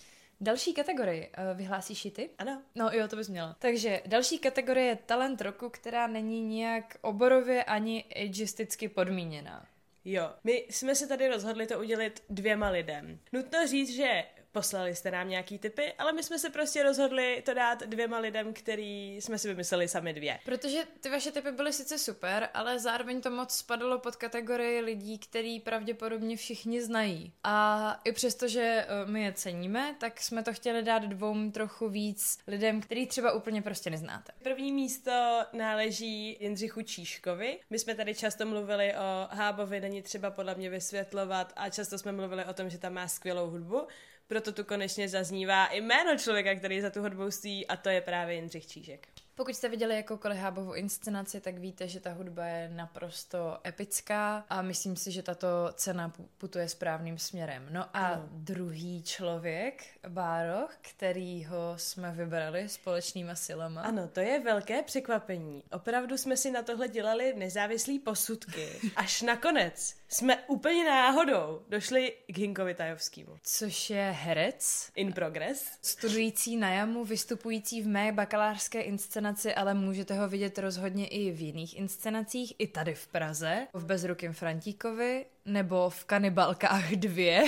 Další 0.41 0.73
kategorii, 0.73 1.29
uh, 1.37 1.57
vyhlásíš 1.57 2.07
ty? 2.15 2.29
Ano. 2.37 2.61
No 2.75 2.89
jo, 2.91 3.07
to 3.07 3.15
bys 3.15 3.29
měla. 3.29 3.55
Takže 3.59 4.01
další 4.05 4.39
kategorie 4.39 4.85
je 4.85 4.95
talent 4.95 5.41
roku, 5.41 5.69
která 5.69 6.07
není 6.07 6.41
nijak 6.41 6.97
oborově 7.01 7.63
ani 7.63 8.05
ageisticky 8.15 8.89
podmíněná. 8.89 9.65
Jo, 10.05 10.31
my 10.43 10.65
jsme 10.69 10.95
se 10.95 11.07
tady 11.07 11.27
rozhodli 11.27 11.67
to 11.67 11.79
udělit 11.79 12.23
dvěma 12.29 12.69
lidem. 12.69 13.19
Nutno 13.33 13.67
říct, 13.67 13.95
že 13.95 14.23
poslali 14.51 14.95
jste 14.95 15.11
nám 15.11 15.29
nějaký 15.29 15.59
typy, 15.59 15.93
ale 15.97 16.13
my 16.13 16.23
jsme 16.23 16.39
se 16.39 16.49
prostě 16.49 16.83
rozhodli 16.83 17.43
to 17.45 17.53
dát 17.53 17.83
dvěma 17.83 18.19
lidem, 18.19 18.53
který 18.53 19.15
jsme 19.15 19.37
si 19.37 19.47
vymysleli 19.47 19.87
sami 19.87 20.13
dvě. 20.13 20.39
Protože 20.45 20.83
ty 20.99 21.09
vaše 21.09 21.31
typy 21.31 21.51
byly 21.51 21.73
sice 21.73 21.97
super, 21.97 22.49
ale 22.53 22.79
zároveň 22.79 23.21
to 23.21 23.29
moc 23.29 23.51
spadlo 23.51 23.99
pod 23.99 24.15
kategorii 24.15 24.81
lidí, 24.81 25.17
který 25.17 25.59
pravděpodobně 25.59 26.37
všichni 26.37 26.81
znají. 26.81 27.33
A 27.43 27.99
i 28.03 28.11
přesto, 28.11 28.47
že 28.47 28.61
eh, 28.61 29.05
my 29.05 29.23
je 29.23 29.33
ceníme, 29.33 29.95
tak 29.99 30.21
jsme 30.21 30.43
to 30.43 30.53
chtěli 30.53 30.83
dát 30.83 31.03
dvou 31.03 31.51
trochu 31.51 31.89
víc 31.89 32.37
lidem, 32.47 32.81
který 32.81 33.07
třeba 33.07 33.31
úplně 33.31 33.61
prostě 33.61 33.89
neznáte. 33.89 34.31
První 34.43 34.71
místo 34.71 35.11
náleží 35.53 36.37
Jindřichu 36.39 36.81
Číškovi. 36.81 37.59
My 37.69 37.79
jsme 37.79 37.95
tady 37.95 38.15
často 38.15 38.45
mluvili 38.45 38.93
o 38.93 39.35
Hábovi, 39.35 39.79
není 39.79 40.01
třeba 40.01 40.31
podle 40.31 40.55
mě 40.55 40.69
vysvětlovat 40.69 41.53
a 41.55 41.69
často 41.69 41.97
jsme 41.97 42.11
mluvili 42.11 42.45
o 42.45 42.53
tom, 42.53 42.69
že 42.69 42.77
tam 42.77 42.93
má 42.93 43.07
skvělou 43.07 43.49
hudbu. 43.49 43.87
Proto 44.31 44.51
tu 44.51 44.63
konečně 44.63 45.09
zaznívá 45.09 45.65
i 45.65 45.81
jméno 45.81 46.17
člověka, 46.17 46.55
který 46.55 46.81
za 46.81 46.89
tu 46.89 47.01
hudbou 47.01 47.31
stojí 47.31 47.67
a 47.67 47.75
to 47.75 47.89
je 47.89 48.01
právě 48.01 48.35
Jindřich 48.35 48.67
Čížek. 48.67 49.07
Pokud 49.35 49.55
jste 49.55 49.69
viděli 49.69 49.95
jakoukoliv 49.95 50.37
Hábovou 50.37 50.73
inscenaci, 50.73 51.41
tak 51.41 51.57
víte, 51.57 51.87
že 51.87 51.99
ta 51.99 52.11
hudba 52.11 52.45
je 52.45 52.69
naprosto 52.69 53.57
epická 53.67 54.45
a 54.49 54.61
myslím 54.61 54.95
si, 54.95 55.11
že 55.11 55.23
tato 55.23 55.47
cena 55.73 56.13
putuje 56.37 56.69
správným 56.69 57.17
směrem. 57.17 57.67
No 57.69 57.85
a 57.93 58.15
no. 58.15 58.29
druhý 58.31 59.03
člověk, 59.03 59.83
Bároch, 60.07 60.77
kterýho 60.81 61.73
jsme 61.77 62.11
vybrali 62.11 62.69
společnýma 62.69 63.35
silama. 63.35 63.81
Ano, 63.81 64.07
to 64.07 64.19
je 64.19 64.39
velké 64.39 64.83
překvapení. 64.83 65.63
Opravdu 65.71 66.17
jsme 66.17 66.37
si 66.37 66.51
na 66.51 66.63
tohle 66.63 66.87
dělali 66.87 67.33
nezávislý 67.37 67.99
posudky. 67.99 68.67
Až 68.95 69.21
nakonec 69.21 69.95
jsme 70.07 70.37
úplně 70.47 70.85
náhodou 70.85 71.61
došli 71.69 72.13
k 72.27 72.37
Hinkovi 72.37 72.73
Tajovskému. 72.73 73.37
Což 73.43 73.89
je 73.89 74.15
herec. 74.19 74.91
In 74.95 75.13
progress. 75.13 75.77
Studující 75.81 76.57
na 76.57 76.69
jamu, 76.69 77.05
vystupující 77.05 77.81
v 77.81 77.87
mé 77.87 78.11
bakalářské 78.11 78.81
inscenaci, 78.81 79.21
inscenaci, 79.31 79.55
ale 79.55 79.73
můžete 79.73 80.13
ho 80.13 80.27
vidět 80.27 80.59
rozhodně 80.59 81.07
i 81.07 81.31
v 81.31 81.41
jiných 81.41 81.77
inscenacích, 81.77 82.53
i 82.59 82.67
tady 82.67 82.93
v 82.93 83.07
Praze, 83.07 83.67
v 83.73 83.85
Bezrukém 83.85 84.33
Frantíkovi 84.33 85.25
nebo 85.45 85.89
v 85.89 86.05
Kanibalkách 86.05 86.91
2. 86.91 87.43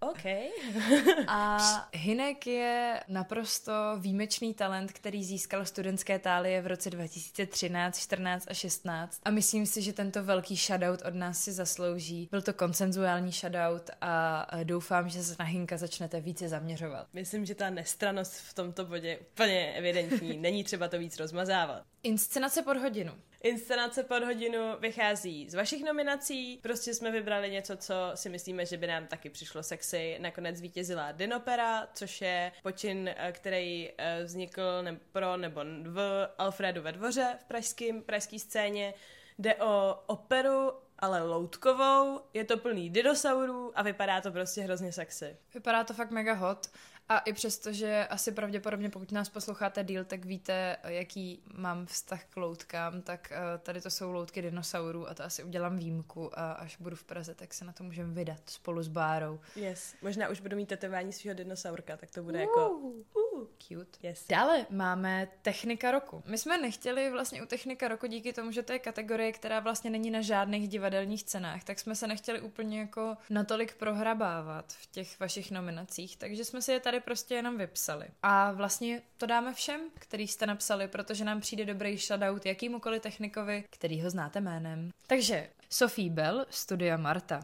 OK. 0.00 0.24
a 1.28 1.58
Hinek 1.92 2.46
je 2.46 3.00
naprosto 3.08 3.72
výjimečný 3.98 4.54
talent, 4.54 4.92
který 4.92 5.24
získal 5.24 5.64
studentské 5.64 6.18
tálie 6.18 6.62
v 6.62 6.66
roce 6.66 6.90
2013, 6.90 7.98
14 7.98 8.46
a 8.50 8.54
16. 8.54 9.20
A 9.24 9.30
myslím 9.30 9.66
si, 9.66 9.82
že 9.82 9.92
tento 9.92 10.24
velký 10.24 10.56
shoutout 10.56 11.02
od 11.02 11.14
nás 11.14 11.40
si 11.40 11.52
zaslouží. 11.52 12.28
Byl 12.30 12.42
to 12.42 12.52
konsenzuální 12.52 13.32
shoutout 13.32 13.90
a 14.00 14.46
doufám, 14.64 15.08
že 15.08 15.22
se 15.22 15.36
na 15.38 15.44
Hinka 15.44 15.76
začnete 15.76 16.20
více 16.20 16.48
zaměřovat. 16.48 17.06
Myslím, 17.12 17.44
že 17.44 17.54
ta 17.54 17.70
nestranost 17.70 18.34
v 18.34 18.54
tomto 18.54 18.84
bodě 18.84 19.08
je 19.08 19.18
úplně 19.18 19.72
evidentní. 19.72 20.38
Není 20.38 20.64
třeba 20.64 20.88
to 20.88 20.98
víc 20.98 21.18
rozmazávat. 21.18 21.82
Inscenace 22.02 22.62
pod 22.62 22.76
hodinu. 22.76 23.12
Inscenace 23.42 24.02
pod 24.02 24.22
hodinu 24.22 24.58
vychází 24.80 25.50
z 25.50 25.54
vašich 25.54 25.84
nominací. 25.84 26.58
Prostě 26.62 26.94
jsme 26.94 27.10
vybrali 27.10 27.50
něco, 27.50 27.76
co 27.76 27.94
si 28.14 28.28
myslíme, 28.28 28.66
že 28.66 28.76
by 28.76 28.86
nám 28.86 29.06
taky 29.06 29.30
přišlo 29.30 29.62
sexy. 29.62 30.18
Nakonec 30.20 30.60
vítězila 30.60 31.12
Dinopera, 31.12 31.88
což 31.94 32.20
je 32.20 32.52
počin, 32.62 33.10
eh, 33.16 33.32
který 33.32 33.90
eh, 33.98 34.24
vznikl 34.24 34.82
ne- 34.82 34.98
pro 35.12 35.36
nebo 35.36 35.60
v 35.84 36.28
Alfredu 36.38 36.82
ve 36.82 36.92
dvoře 36.92 37.38
v 37.40 37.44
pražském, 37.44 38.02
pražské 38.02 38.38
scéně. 38.38 38.94
Jde 39.38 39.54
o 39.54 40.02
operu 40.06 40.72
ale 40.98 41.22
loutkovou, 41.22 42.20
je 42.34 42.44
to 42.44 42.56
plný 42.56 42.90
dinosaurů 42.90 43.72
a 43.74 43.82
vypadá 43.82 44.20
to 44.20 44.32
prostě 44.32 44.60
hrozně 44.60 44.92
sexy. 44.92 45.36
Vypadá 45.54 45.84
to 45.84 45.94
fakt 45.94 46.10
mega 46.10 46.32
hot. 46.32 46.66
A 47.08 47.18
i 47.18 47.32
přesto, 47.32 47.72
že 47.72 48.06
asi 48.06 48.32
pravděpodobně, 48.32 48.90
pokud 48.90 49.12
nás 49.12 49.28
posloucháte 49.28 49.84
díl, 49.84 50.04
tak 50.04 50.24
víte, 50.24 50.76
jaký 50.84 51.42
mám 51.54 51.86
vztah 51.86 52.24
k 52.24 52.36
loutkám, 52.36 53.02
tak 53.02 53.32
uh, 53.32 53.60
tady 53.60 53.80
to 53.80 53.90
jsou 53.90 54.12
loutky 54.12 54.42
dinosaurů 54.42 55.08
a 55.08 55.14
to 55.14 55.24
asi 55.24 55.44
udělám 55.44 55.76
výjimku 55.76 56.38
a 56.38 56.52
až 56.52 56.76
budu 56.76 56.96
v 56.96 57.04
Praze, 57.04 57.34
tak 57.34 57.54
se 57.54 57.64
na 57.64 57.72
to 57.72 57.84
můžeme 57.84 58.14
vydat 58.14 58.40
spolu 58.50 58.82
s 58.82 58.88
Bárou. 58.88 59.40
Yes, 59.56 59.94
možná 60.02 60.28
už 60.28 60.40
budu 60.40 60.56
mít 60.56 60.68
tetování 60.68 61.12
svého 61.12 61.34
dinosaurka, 61.34 61.96
tak 61.96 62.10
to 62.10 62.22
bude 62.22 62.38
uh, 62.38 62.40
jako... 62.40 62.68
Uh, 62.68 63.26
cute. 63.58 64.08
Yes. 64.08 64.26
Dále 64.28 64.66
máme 64.70 65.28
technika 65.42 65.90
roku. 65.90 66.22
My 66.26 66.38
jsme 66.38 66.58
nechtěli 66.58 67.10
vlastně 67.10 67.42
u 67.42 67.46
technika 67.46 67.88
roku 67.88 68.06
díky 68.06 68.32
tomu, 68.32 68.52
že 68.52 68.62
to 68.62 68.72
je 68.72 68.78
kategorie, 68.78 69.32
která 69.32 69.60
vlastně 69.60 69.90
není 69.90 70.10
na 70.10 70.20
žádných 70.20 70.68
divadelních 70.68 71.24
cenách, 71.24 71.64
tak 71.64 71.78
jsme 71.78 71.94
se 71.94 72.06
nechtěli 72.06 72.40
úplně 72.40 72.80
jako 72.80 73.16
natolik 73.30 73.76
prohrabávat 73.76 74.72
v 74.72 74.86
těch 74.86 75.20
vašich 75.20 75.50
nominacích, 75.50 76.16
takže 76.16 76.44
jsme 76.44 76.62
si 76.62 76.72
je 76.72 76.80
tady 76.80 76.95
prostě 77.00 77.34
jenom 77.34 77.58
vypsali. 77.58 78.06
A 78.22 78.52
vlastně 78.52 79.02
to 79.16 79.26
dáme 79.26 79.54
všem, 79.54 79.80
který 79.94 80.28
jste 80.28 80.46
napsali, 80.46 80.88
protože 80.88 81.24
nám 81.24 81.40
přijde 81.40 81.64
dobrý 81.64 81.96
shoutout 81.96 82.46
jakýmukoliv 82.46 83.02
technikovi, 83.02 83.64
který 83.70 84.02
ho 84.02 84.10
znáte 84.10 84.40
jménem. 84.40 84.90
Takže 85.06 85.48
Sophie 85.70 86.10
Bell, 86.10 86.46
Studia 86.50 86.96
Marta. 86.96 87.40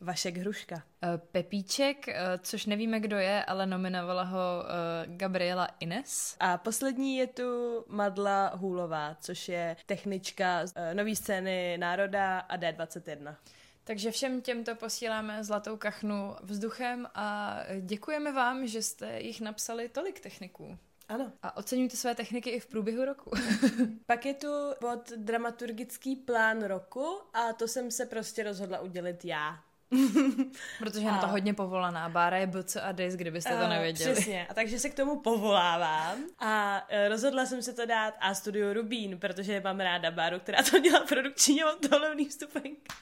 Vašek 0.00 0.36
Hruška. 0.36 0.82
Pepíček, 1.32 2.06
což 2.38 2.66
nevíme, 2.66 3.00
kdo 3.00 3.16
je, 3.16 3.44
ale 3.44 3.66
nominovala 3.66 4.22
ho 4.22 4.64
Gabriela 5.06 5.68
Ines. 5.80 6.36
A 6.40 6.58
poslední 6.58 7.16
je 7.16 7.26
tu 7.26 7.84
Madla 7.88 8.52
Hůlová, 8.54 9.16
což 9.20 9.48
je 9.48 9.76
technička 9.86 10.66
z 10.66 10.74
nový 10.92 11.16
scény 11.16 11.78
Národa 11.78 12.38
a 12.38 12.56
D21. 12.56 13.36
Takže 13.86 14.10
všem 14.10 14.42
těmto 14.42 14.74
posíláme 14.74 15.44
zlatou 15.44 15.76
kachnu 15.76 16.36
vzduchem 16.42 17.06
a 17.14 17.58
děkujeme 17.80 18.32
vám, 18.32 18.66
že 18.66 18.82
jste 18.82 19.20
jich 19.20 19.40
napsali 19.40 19.88
tolik 19.88 20.20
techniků. 20.20 20.78
Ano. 21.08 21.32
A 21.42 21.56
oceňujte 21.56 21.96
své 21.96 22.14
techniky 22.14 22.50
i 22.50 22.60
v 22.60 22.66
průběhu 22.66 23.04
roku. 23.04 23.30
Pak 24.06 24.26
je 24.26 24.34
tu 24.34 24.48
bod 24.80 25.12
dramaturgický 25.16 26.16
plán 26.16 26.62
roku 26.62 27.20
a 27.32 27.52
to 27.52 27.68
jsem 27.68 27.90
se 27.90 28.06
prostě 28.06 28.42
rozhodla 28.42 28.80
udělit 28.80 29.24
já. 29.24 29.58
Protože 30.78 31.00
je 31.00 31.12
na 31.12 31.20
to 31.20 31.26
hodně 31.26 31.54
povolaná. 31.54 32.08
Bára 32.08 32.36
je 32.36 32.46
BC 32.46 32.76
a 32.76 32.92
Dis, 32.92 33.14
kdybyste 33.14 33.56
to 33.56 33.68
nevěděli. 33.68 34.12
Přesně. 34.12 34.46
A 34.50 34.54
takže 34.54 34.78
se 34.78 34.90
k 34.90 34.94
tomu 34.94 35.20
povolávám. 35.20 36.18
A 36.38 36.84
e, 36.88 37.08
rozhodla 37.08 37.46
jsem 37.46 37.62
se 37.62 37.72
to 37.72 37.86
dát 37.86 38.14
A 38.20 38.34
Studio 38.34 38.72
Rubín, 38.72 39.18
protože 39.18 39.60
mám 39.60 39.80
ráda 39.80 40.10
Báru, 40.10 40.40
která 40.40 40.62
to 40.62 40.78
dělá 40.78 41.00
produkční 41.00 41.62
a 41.62 41.66
mám 41.66 41.78
tohle 41.90 42.16
vstupenka. 42.28 42.94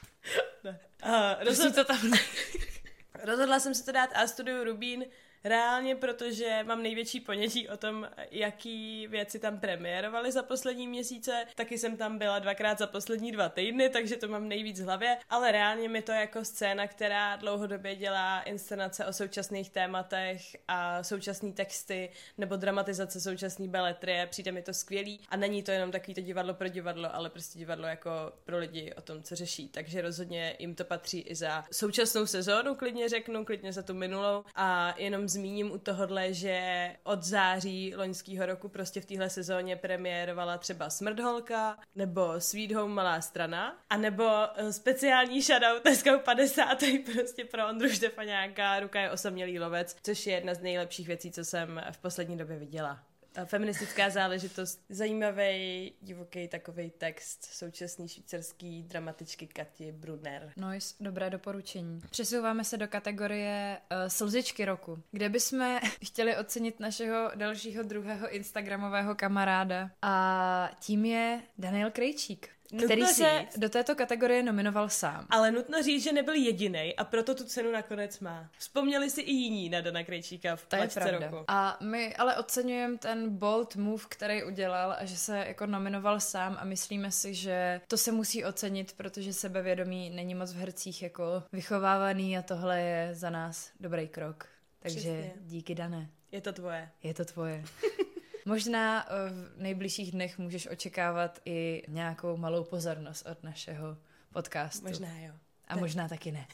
Rozhod... 1.39 1.75
to 1.75 1.83
tam 1.83 1.97
Rozhodla 3.23 3.59
jsem 3.59 3.75
se 3.75 3.85
to 3.85 3.91
dát 3.91 4.09
A 4.15 4.27
Studio 4.27 4.63
Rubín, 4.63 5.05
Reálně, 5.45 5.95
protože 5.95 6.63
mám 6.63 6.83
největší 6.83 7.19
ponětí 7.19 7.69
o 7.69 7.77
tom, 7.77 8.07
jaký 8.31 9.07
věci 9.07 9.39
tam 9.39 9.59
premiérovaly 9.59 10.31
za 10.31 10.43
poslední 10.43 10.87
měsíce. 10.87 11.45
Taky 11.55 11.77
jsem 11.77 11.97
tam 11.97 12.17
byla 12.17 12.39
dvakrát 12.39 12.77
za 12.77 12.87
poslední 12.87 13.31
dva 13.31 13.49
týdny, 13.49 13.89
takže 13.89 14.15
to 14.15 14.27
mám 14.27 14.47
nejvíc 14.47 14.81
v 14.81 14.83
hlavě, 14.83 15.17
ale 15.29 15.51
reálně 15.51 15.89
mi 15.89 16.01
to 16.01 16.11
jako 16.11 16.45
scéna, 16.45 16.87
která 16.87 17.35
dlouhodobě 17.35 17.95
dělá 17.95 18.41
inscenace 18.41 19.05
o 19.05 19.13
současných 19.13 19.69
tématech 19.69 20.41
a 20.67 21.03
současné 21.03 21.51
texty 21.51 22.09
nebo 22.37 22.55
dramatizace 22.55 23.21
současné 23.21 23.67
beletrie, 23.67 24.27
přijde 24.27 24.51
mi 24.51 24.61
to 24.61 24.73
skvělý 24.73 25.19
a 25.29 25.37
není 25.37 25.63
to 25.63 25.71
jenom 25.71 25.91
takový 25.91 26.13
to 26.13 26.21
divadlo 26.21 26.53
pro 26.53 26.67
divadlo, 26.67 27.15
ale 27.15 27.29
prostě 27.29 27.59
divadlo 27.59 27.87
jako 27.87 28.11
pro 28.43 28.57
lidi 28.57 28.93
o 28.97 29.01
tom, 29.01 29.23
co 29.23 29.35
řeší. 29.35 29.69
Takže 29.69 30.01
rozhodně 30.01 30.55
jim 30.59 30.75
to 30.75 30.85
patří 30.85 31.19
i 31.19 31.35
za 31.35 31.65
současnou 31.71 32.25
sezónu, 32.25 32.75
klidně 32.75 33.09
řeknu, 33.09 33.45
klidně 33.45 33.73
za 33.73 33.81
tu 33.81 33.93
minulou 33.93 34.43
a 34.55 34.95
jenom 34.97 35.27
zmíním 35.35 35.71
u 35.71 35.77
tohohle, 35.77 36.33
že 36.33 36.91
od 37.03 37.23
září 37.23 37.95
loňského 37.95 38.45
roku 38.45 38.69
prostě 38.69 39.01
v 39.01 39.05
téhle 39.05 39.29
sezóně 39.29 39.75
premiérovala 39.75 40.57
třeba 40.57 40.89
Smrdholka 40.89 41.77
nebo 41.95 42.41
Sweet 42.41 42.71
Home 42.71 42.93
Malá 42.93 43.21
strana 43.21 43.77
a 43.89 43.97
nebo 43.97 44.23
eh, 44.55 44.73
speciální 44.73 45.41
shoutout 45.41 45.83
dneska 45.83 46.17
50. 46.17 46.83
prostě 47.13 47.45
pro 47.45 47.67
Ondru 47.69 47.89
Štefaňáka 47.89 48.79
Ruka 48.79 48.99
je 48.99 49.11
osamělý 49.11 49.59
lovec, 49.59 49.95
což 50.03 50.27
je 50.27 50.33
jedna 50.33 50.53
z 50.53 50.61
nejlepších 50.61 51.07
věcí, 51.07 51.31
co 51.31 51.45
jsem 51.45 51.81
v 51.91 51.97
poslední 51.97 52.37
době 52.37 52.59
viděla 52.59 52.99
feministická 53.45 54.09
záležitost. 54.09 54.81
Zajímavý, 54.89 55.93
divoký 56.01 56.47
takový 56.47 56.91
text 56.97 57.43
současný 57.43 58.07
švýcarský 58.07 58.83
dramatičky 58.83 59.47
Kati 59.47 59.91
Brunner. 59.91 60.51
Noise, 60.57 60.95
dobré 60.99 61.29
doporučení. 61.29 62.01
Přesouváme 62.09 62.63
se 62.63 62.77
do 62.77 62.87
kategorie 62.87 63.77
uh, 63.91 63.97
slzičky 64.07 64.65
roku, 64.65 64.99
kde 65.11 65.29
bychom 65.29 65.79
chtěli 66.05 66.37
ocenit 66.37 66.79
našeho 66.79 67.31
dalšího 67.35 67.83
druhého 67.83 68.35
instagramového 68.35 69.15
kamaráda 69.15 69.91
a 70.01 70.71
tím 70.79 71.05
je 71.05 71.41
Daniel 71.57 71.91
Krejčík 71.91 72.54
který 72.67 73.01
nutno 73.01 73.15
se 73.15 73.45
do 73.57 73.69
této 73.69 73.95
kategorie 73.95 74.43
nominoval 74.43 74.89
sám. 74.89 75.27
Ale 75.29 75.51
nutno 75.51 75.83
říct, 75.83 76.03
že 76.03 76.13
nebyl 76.13 76.33
jediný 76.33 76.93
a 76.97 77.03
proto 77.03 77.35
tu 77.35 77.43
cenu 77.43 77.71
nakonec 77.71 78.19
má. 78.19 78.49
Vzpomněli 78.57 79.09
si 79.09 79.21
i 79.21 79.31
jiní 79.31 79.69
na 79.69 79.81
Dana 79.81 80.03
Krejčíka 80.03 80.55
v 80.55 80.65
to 80.65 80.75
je 80.75 80.87
pravda. 80.87 81.19
roku. 81.19 81.45
A 81.47 81.77
my 81.81 82.15
ale 82.15 82.35
oceňujeme 82.35 82.97
ten 82.97 83.37
bold 83.37 83.75
move, 83.75 84.03
který 84.09 84.43
udělal 84.43 84.95
a 84.99 85.05
že 85.05 85.17
se 85.17 85.37
jako 85.47 85.65
nominoval 85.65 86.19
sám 86.19 86.57
a 86.59 86.65
myslíme 86.65 87.11
si, 87.11 87.33
že 87.33 87.81
to 87.87 87.97
se 87.97 88.11
musí 88.11 88.45
ocenit, 88.45 88.93
protože 88.97 89.33
sebevědomí 89.33 90.09
není 90.09 90.35
moc 90.35 90.53
v 90.53 90.57
hercích 90.57 91.03
jako 91.03 91.43
vychovávaný 91.51 92.37
a 92.37 92.41
tohle 92.41 92.81
je 92.81 93.09
za 93.15 93.29
nás 93.29 93.71
dobrý 93.79 94.07
krok. 94.07 94.47
Takže 94.79 94.99
Přesně. 94.99 95.33
díky, 95.41 95.75
Dané. 95.75 96.09
Je 96.31 96.41
to 96.41 96.53
tvoje. 96.53 96.89
Je 97.03 97.13
to 97.13 97.25
tvoje. 97.25 97.63
Možná 98.45 99.05
eh, 99.05 99.29
v 99.29 99.61
nejbližších 99.61 100.11
dnech 100.11 100.37
můžeš 100.37 100.67
očekávat 100.67 101.39
i 101.45 101.83
nějakou 101.87 102.37
malou 102.37 102.63
pozornost 102.63 103.25
od 103.31 103.43
našeho 103.43 103.97
podcastu. 104.33 104.87
Možná 104.87 105.19
jo. 105.19 105.33
A 105.67 105.75
možná 105.77 106.07
taky 106.07 106.31
ne. 106.31 106.47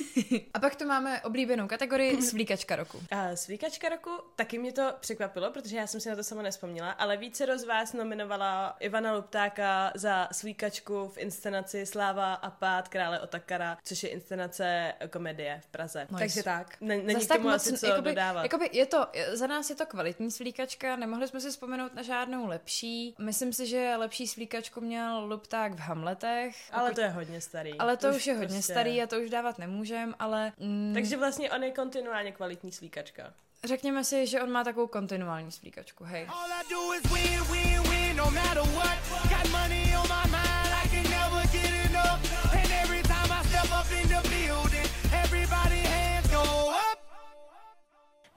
a 0.54 0.58
pak 0.58 0.76
tu 0.76 0.86
máme 0.86 1.22
oblíbenou 1.22 1.68
kategorii 1.68 2.22
svlíkačka 2.22 2.76
roku. 2.76 3.02
A 3.10 3.36
svlíkačka 3.36 3.88
roku, 3.88 4.10
taky 4.36 4.58
mě 4.58 4.72
to 4.72 4.94
překvapilo, 5.00 5.50
protože 5.50 5.76
já 5.76 5.86
jsem 5.86 6.00
si 6.00 6.08
na 6.08 6.16
to 6.16 6.24
sama 6.24 6.42
nespomněla, 6.42 6.90
ale 6.90 7.16
více 7.16 7.58
z 7.58 7.64
vás 7.64 7.92
nominovala 7.92 8.76
Ivana 8.80 9.12
Luptáka 9.12 9.92
za 9.94 10.28
svlíkačku 10.32 11.08
v 11.08 11.18
inscenaci 11.18 11.86
Sláva 11.86 12.34
a 12.34 12.50
pád 12.50 12.88
krále 12.88 13.20
Otakara, 13.20 13.78
což 13.84 14.02
je 14.02 14.08
inscenace 14.08 14.94
komedie 15.10 15.60
v 15.64 15.66
Praze. 15.66 16.00
Nice. 16.00 16.18
Takže 16.18 16.42
tak, 16.42 16.76
není 16.80 17.14
Zas 17.14 17.26
k 17.26 17.36
tomu 17.36 17.48
asi 17.48 17.78
co 17.78 17.86
jakoby, 17.86 18.10
dodávat. 18.10 18.42
Jakoby 18.42 18.70
je 18.72 18.86
to, 18.86 19.06
za 19.32 19.46
nás 19.46 19.70
je 19.70 19.76
to 19.76 19.86
kvalitní 19.86 20.30
svlíkačka, 20.30 20.96
nemohli 20.96 21.28
jsme 21.28 21.40
si 21.40 21.50
vzpomenout 21.50 21.94
na 21.94 22.02
žádnou 22.02 22.46
lepší. 22.46 23.14
Myslím 23.18 23.52
si, 23.52 23.66
že 23.66 23.94
lepší 23.96 24.26
svlíkačku 24.26 24.80
měl 24.80 25.24
Lupták 25.24 25.72
v 25.72 25.78
Hamletech. 25.78 26.56
Ale 26.72 26.88
pokud... 26.88 26.94
to 26.94 27.00
je 27.00 27.08
hodně 27.08 27.40
starý. 27.40 27.78
Ale 27.78 27.96
to 27.96 28.08
už, 28.08 28.16
už 28.16 28.26
je 28.26 28.34
hodně 28.34 28.57
prostě... 28.58 28.72
starý 28.72 29.02
a 29.02 29.06
to 29.06 29.20
už 29.20 29.30
dávat 29.30 29.58
nemůžem, 29.58 30.14
ale... 30.18 30.52
Mm, 30.58 30.90
Takže 30.94 31.16
vlastně 31.16 31.50
on 31.50 31.64
je 31.64 31.70
kontinuálně 31.70 32.32
kvalitní 32.32 32.72
slíkačka. 32.72 33.32
Řekněme 33.64 34.04
si, 34.04 34.26
že 34.26 34.42
on 34.42 34.50
má 34.50 34.64
takovou 34.64 34.86
kontinuální 34.86 35.52
slíkačku, 35.52 36.04
hej. 36.04 36.26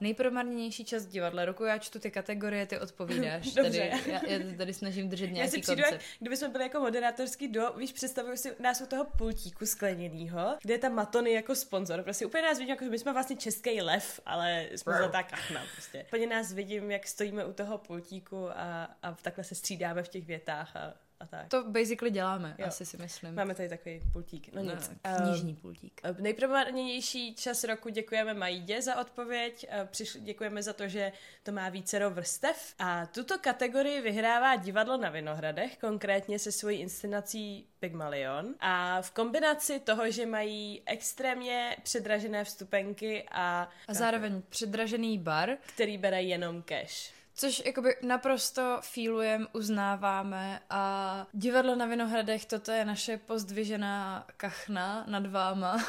Nejpromarněnější 0.02 0.84
čas 0.84 1.06
divadla 1.06 1.44
roku, 1.44 1.64
já 1.64 1.78
čtu 1.78 1.98
ty 1.98 2.10
kategorie, 2.10 2.66
ty 2.66 2.78
odpovídáš. 2.78 3.52
Dobře. 3.54 3.90
Tady, 3.90 4.10
já, 4.12 4.20
já 4.26 4.56
tady 4.56 4.74
snažím 4.74 5.08
držet 5.08 5.26
nějaký 5.26 5.38
já 5.38 5.50
si 5.50 5.60
přijdu, 5.60 5.82
koncept. 5.82 6.04
kdyby 6.18 6.36
jsme 6.36 6.48
byli 6.48 6.64
jako 6.64 6.80
moderátorský 6.80 7.48
do, 7.48 7.72
víš, 7.76 7.92
představuju 7.92 8.36
si 8.36 8.54
nás 8.58 8.80
u 8.80 8.86
toho 8.86 9.04
pultíku 9.04 9.66
skleněného, 9.66 10.56
kde 10.62 10.74
je 10.74 10.78
ta 10.78 10.88
Matony 10.88 11.32
jako 11.32 11.54
sponzor. 11.54 12.02
Prostě 12.02 12.26
úplně 12.26 12.42
nás 12.42 12.58
vidím, 12.58 12.74
jako 12.74 12.84
my 12.84 12.98
jsme 12.98 13.12
vlastně 13.12 13.36
český 13.36 13.82
lev, 13.82 14.20
ale 14.26 14.68
jsme 14.76 14.92
zlatá 14.98 15.22
kachna. 15.22 15.62
Prostě. 15.72 16.04
Úplně 16.06 16.26
nás 16.26 16.52
vidím, 16.52 16.90
jak 16.90 17.06
stojíme 17.06 17.44
u 17.44 17.52
toho 17.52 17.78
pultíku 17.78 18.50
a, 18.50 18.96
a 19.02 19.14
takhle 19.22 19.44
se 19.44 19.54
střídáme 19.54 20.02
v 20.02 20.08
těch 20.08 20.26
větách 20.26 20.76
a 20.76 20.94
a 21.22 21.26
tak. 21.26 21.48
To 21.48 21.64
basically 21.64 22.10
děláme, 22.10 22.54
jo. 22.58 22.66
asi 22.66 22.86
si 22.86 22.96
myslím. 22.96 23.34
Máme 23.34 23.54
tady 23.54 23.68
takový 23.68 24.00
pultík. 24.12 24.54
No, 24.54 24.62
no 24.62 24.74
nic. 24.74 24.90
Knižní 25.16 25.54
pultík. 25.54 26.00
Uh, 26.10 26.20
nejpromarnější 26.20 27.34
čas 27.34 27.64
roku 27.64 27.88
děkujeme 27.88 28.34
Majdě 28.34 28.82
za 28.82 29.00
odpověď. 29.00 29.66
Uh, 29.80 29.86
přišli, 29.86 30.20
děkujeme 30.20 30.62
za 30.62 30.72
to, 30.72 30.88
že 30.88 31.12
to 31.42 31.52
má 31.52 31.68
vícero 31.68 32.10
vrstev. 32.10 32.74
A 32.78 33.06
tuto 33.06 33.38
kategorii 33.38 34.00
vyhrává 34.00 34.56
divadlo 34.56 34.96
na 34.96 35.10
Vinohradech, 35.10 35.78
konkrétně 35.78 36.38
se 36.38 36.52
svojí 36.52 36.78
inscenací 36.78 37.66
Pygmalion. 37.80 38.54
A 38.60 39.02
v 39.02 39.10
kombinaci 39.10 39.80
toho, 39.80 40.10
že 40.10 40.26
mají 40.26 40.82
extrémně 40.86 41.76
předražené 41.82 42.44
vstupenky 42.44 43.26
a... 43.30 43.70
A 43.88 43.94
zároveň 43.94 44.42
předražený 44.48 45.18
bar. 45.18 45.50
Který 45.74 45.98
bere 45.98 46.22
jenom 46.22 46.62
cash. 46.62 47.21
Což 47.34 47.62
jakoby 47.66 47.96
naprosto 48.02 48.78
feelujem, 48.82 49.46
uznáváme 49.52 50.60
a 50.70 51.26
divadlo 51.32 51.76
na 51.76 51.86
Vinohradech, 51.86 52.44
toto 52.44 52.72
je 52.72 52.84
naše 52.84 53.16
pozdvižená 53.16 54.26
kachna 54.36 55.04
nad 55.08 55.26
váma. 55.26 55.84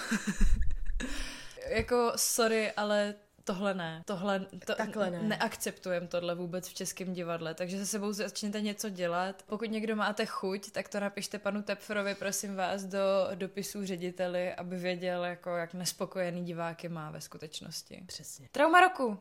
jako 1.70 2.12
sorry, 2.16 2.72
ale 2.72 3.16
tohle 3.44 3.74
ne. 3.74 4.04
Tohle, 4.06 4.46
to, 4.66 4.76
Takhle 4.76 5.12
ne. 5.12 5.24
Neakceptujeme 5.24 6.08
tohle 6.08 6.36
vůbec 6.36 6.68
v 6.68 6.74
českém 6.74 7.14
divadle, 7.14 7.54
takže 7.54 7.78
se 7.78 7.86
sebou 7.86 8.14
začněte 8.14 8.62
něco 8.62 8.90
dělat. 8.90 9.44
Pokud 9.48 9.72
někdo 9.72 9.96
máte 9.96 10.26
chuť, 10.26 10.72
tak 10.72 10.90
to 10.90 11.00
napište 11.00 11.40
panu 11.40 11.62
Tepfrovi, 11.62 12.16
prosím 12.16 12.56
vás, 12.56 12.84
do 12.84 13.00
dopisů 13.36 13.86
řediteli, 13.86 14.54
aby 14.54 14.78
věděl, 14.78 15.26
jako, 15.26 15.50
jak 15.50 15.74
nespokojený 15.74 16.46
diváky 16.46 16.90
má 16.90 17.12
ve 17.12 17.22
skutečnosti. 17.22 18.04
Přesně. 18.08 18.48
Trauma 18.52 18.80
roku. 18.80 19.20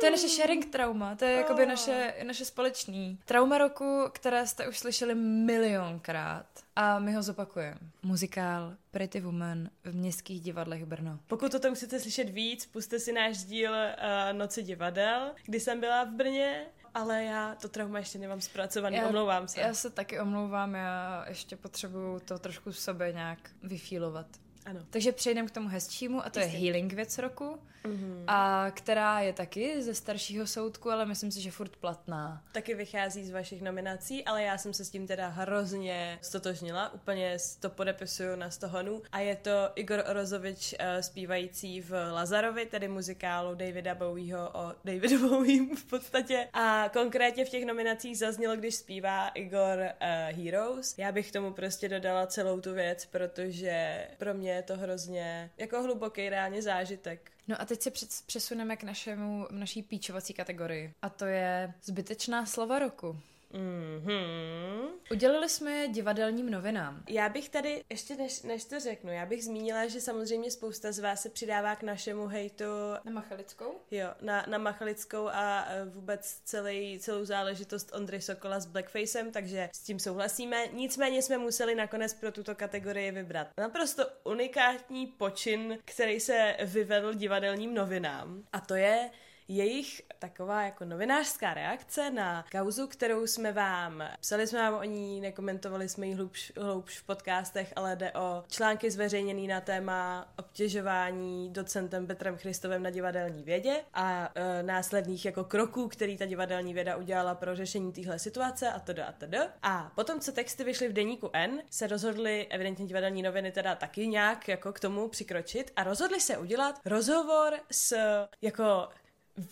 To 0.00 0.06
je 0.06 0.10
naše 0.10 0.28
sharing 0.28 0.66
trauma, 0.66 1.14
to 1.16 1.24
je 1.24 1.32
jakoby 1.32 1.66
naše, 1.66 2.14
naše 2.26 2.44
společný 2.44 3.18
trauma 3.24 3.58
roku, 3.58 4.04
které 4.12 4.46
jste 4.46 4.68
už 4.68 4.78
slyšeli 4.78 5.14
milionkrát 5.14 6.46
a 6.76 6.98
my 6.98 7.12
ho 7.14 7.22
zopakujeme. 7.22 7.78
Muzikál 8.02 8.74
Pretty 8.90 9.20
Woman 9.20 9.68
v 9.84 9.94
městských 9.94 10.40
divadlech 10.40 10.84
Brno. 10.84 11.18
Pokud 11.26 11.54
o 11.54 11.58
tom 11.58 11.74
chcete 11.74 12.00
slyšet 12.00 12.28
víc, 12.28 12.66
puste 12.66 12.98
si 12.98 13.12
náš 13.12 13.44
díl 13.44 13.72
uh, 13.72 14.38
Noci 14.38 14.62
divadel, 14.62 15.32
kdy 15.44 15.60
jsem 15.60 15.80
byla 15.80 16.04
v 16.04 16.10
Brně 16.10 16.66
ale 16.94 17.24
já 17.24 17.54
to 17.54 17.68
trauma 17.68 17.98
ještě 17.98 18.18
nemám 18.18 18.40
zpracovaný, 18.40 18.96
já, 18.96 19.06
omlouvám 19.06 19.48
se. 19.48 19.60
Já 19.60 19.74
se 19.74 19.90
taky 19.90 20.20
omlouvám, 20.20 20.74
já 20.74 21.24
ještě 21.28 21.56
potřebuju 21.56 22.20
to 22.20 22.38
trošku 22.38 22.70
v 22.70 22.78
sobě 22.78 23.12
nějak 23.12 23.38
vyfílovat. 23.62 24.26
Ano. 24.66 24.80
Takže 24.90 25.12
přejdeme 25.12 25.48
k 25.48 25.50
tomu 25.50 25.68
hezčímu 25.68 26.26
a 26.26 26.30
to 26.30 26.40
Jistě. 26.40 26.56
je 26.56 26.62
Healing 26.62 26.92
věc 26.92 27.18
roku, 27.18 27.58
mm-hmm. 27.84 28.24
a 28.26 28.70
která 28.70 29.20
je 29.20 29.32
taky 29.32 29.82
ze 29.82 29.94
staršího 29.94 30.46
soudku, 30.46 30.90
ale 30.90 31.06
myslím 31.06 31.30
si, 31.30 31.40
že 31.40 31.50
furt 31.50 31.76
platná. 31.76 32.42
Taky 32.52 32.74
vychází 32.74 33.24
z 33.24 33.30
vašich 33.30 33.62
nominací, 33.62 34.24
ale 34.24 34.42
já 34.42 34.58
jsem 34.58 34.74
se 34.74 34.84
s 34.84 34.90
tím 34.90 35.06
teda 35.06 35.28
hrozně 35.28 36.18
stotožnila, 36.22 36.94
úplně 36.94 37.36
to 37.60 37.70
podepisuju 37.70 38.36
na 38.36 38.50
stohonu 38.50 39.02
a 39.12 39.20
je 39.20 39.36
to 39.36 39.70
Igor 39.74 40.04
Orozovič 40.10 40.74
uh, 40.74 41.00
zpívající 41.00 41.80
v 41.80 42.12
Lazarovi, 42.12 42.66
tedy 42.66 42.88
muzikálu 42.88 43.54
Davida 43.54 43.94
Bowieho 43.94 44.50
o 44.52 44.72
Davidu 44.84 45.28
Bowiem 45.28 45.76
v 45.76 45.84
podstatě 45.84 46.48
a 46.52 46.90
konkrétně 46.92 47.44
v 47.44 47.48
těch 47.48 47.64
nominacích 47.64 48.18
zaznělo, 48.18 48.56
když 48.56 48.74
zpívá 48.74 49.28
Igor 49.28 49.78
uh, 49.78 50.44
Heroes. 50.44 50.98
Já 50.98 51.12
bych 51.12 51.32
tomu 51.32 51.52
prostě 51.52 51.88
dodala 51.88 52.26
celou 52.26 52.60
tu 52.60 52.74
věc, 52.74 53.06
protože 53.06 54.06
pro 54.18 54.34
mě 54.34 54.51
je 54.52 54.62
to 54.62 54.76
hrozně 54.76 55.50
jako 55.58 55.82
hluboký 55.82 56.28
reálně 56.28 56.62
zážitek. 56.62 57.32
No 57.48 57.60
a 57.60 57.64
teď 57.64 57.82
se 57.82 57.90
přesuneme 58.26 58.76
k 58.76 58.82
našemu, 58.82 59.46
naší 59.50 59.82
píčovací 59.82 60.34
kategorii. 60.34 60.94
A 61.02 61.08
to 61.08 61.24
je 61.24 61.74
zbytečná 61.82 62.46
slova 62.46 62.78
roku. 62.78 63.16
Mhm. 63.52 64.88
Udělili 65.10 65.48
jsme 65.48 65.70
je 65.72 65.88
divadelním 65.88 66.50
novinám. 66.50 67.04
Já 67.08 67.28
bych 67.28 67.48
tady, 67.48 67.84
ještě 67.90 68.16
než, 68.16 68.42
než 68.42 68.64
to 68.64 68.80
řeknu, 68.80 69.12
já 69.12 69.26
bych 69.26 69.44
zmínila, 69.44 69.86
že 69.86 70.00
samozřejmě 70.00 70.50
spousta 70.50 70.92
z 70.92 70.98
vás 70.98 71.22
se 71.22 71.28
přidává 71.28 71.76
k 71.76 71.82
našemu 71.82 72.26
hejtu 72.26 72.64
Na 73.04 73.12
Machalickou? 73.12 73.74
Jo, 73.90 74.08
na, 74.20 74.44
na 74.48 74.58
Machalickou 74.58 75.28
a 75.28 75.66
e, 75.68 75.84
vůbec 75.84 76.40
celý, 76.44 76.98
celou 76.98 77.24
záležitost 77.24 77.94
Ondry 77.94 78.20
Sokola 78.20 78.60
s 78.60 78.66
Blackfacem, 78.66 79.32
takže 79.32 79.68
s 79.72 79.82
tím 79.82 79.98
souhlasíme. 79.98 80.66
Nicméně 80.72 81.22
jsme 81.22 81.38
museli 81.38 81.74
nakonec 81.74 82.14
pro 82.14 82.32
tuto 82.32 82.54
kategorii 82.54 83.10
vybrat 83.10 83.46
naprosto 83.58 84.06
unikátní 84.24 85.06
počin, 85.06 85.78
který 85.84 86.20
se 86.20 86.56
vyvedl 86.64 87.14
divadelním 87.14 87.74
novinám. 87.74 88.44
A 88.52 88.60
to 88.60 88.74
je 88.74 89.10
jejich 89.48 90.02
taková 90.22 90.62
jako 90.62 90.84
novinářská 90.84 91.54
reakce 91.54 92.10
na 92.10 92.44
kauzu, 92.52 92.86
kterou 92.86 93.26
jsme 93.26 93.52
vám, 93.52 94.02
psali 94.20 94.46
jsme 94.46 94.58
vám 94.58 94.74
o 94.74 94.84
ní, 94.84 95.20
nekomentovali 95.20 95.88
jsme 95.88 96.06
ji 96.06 96.14
hloubš, 96.14 96.52
hloubš 96.56 96.98
v 96.98 97.02
podcastech, 97.02 97.72
ale 97.76 97.96
jde 97.96 98.12
o 98.12 98.44
články 98.48 98.90
zveřejněný 98.90 99.46
na 99.46 99.60
téma 99.60 100.28
obtěžování 100.38 101.50
docentem 101.50 102.06
Petrem 102.06 102.36
Christovem 102.36 102.82
na 102.82 102.90
divadelní 102.90 103.42
vědě 103.42 103.80
a 103.94 104.30
e, 104.34 104.62
následných 104.62 105.24
jako 105.24 105.44
kroků, 105.44 105.88
který 105.88 106.16
ta 106.16 106.26
divadelní 106.26 106.74
věda 106.74 106.96
udělala 106.96 107.34
pro 107.34 107.56
řešení 107.56 107.92
téhle 107.92 108.18
situace 108.18 108.72
a 108.72 108.78
to 108.78 108.92
a 108.92 109.12
td. 109.12 109.34
A 109.62 109.92
potom, 109.94 110.20
co 110.20 110.32
texty 110.32 110.64
vyšly 110.64 110.88
v 110.88 110.92
deníku 110.92 111.30
N, 111.32 111.62
se 111.70 111.86
rozhodli 111.86 112.46
evidentně 112.50 112.86
divadelní 112.86 113.22
noviny 113.22 113.52
teda 113.52 113.74
taky 113.74 114.06
nějak 114.06 114.48
jako 114.48 114.72
k 114.72 114.80
tomu 114.80 115.08
přikročit 115.08 115.72
a 115.76 115.84
rozhodli 115.84 116.20
se 116.20 116.38
udělat 116.38 116.80
rozhovor 116.84 117.54
s 117.70 117.96
jako 118.42 118.88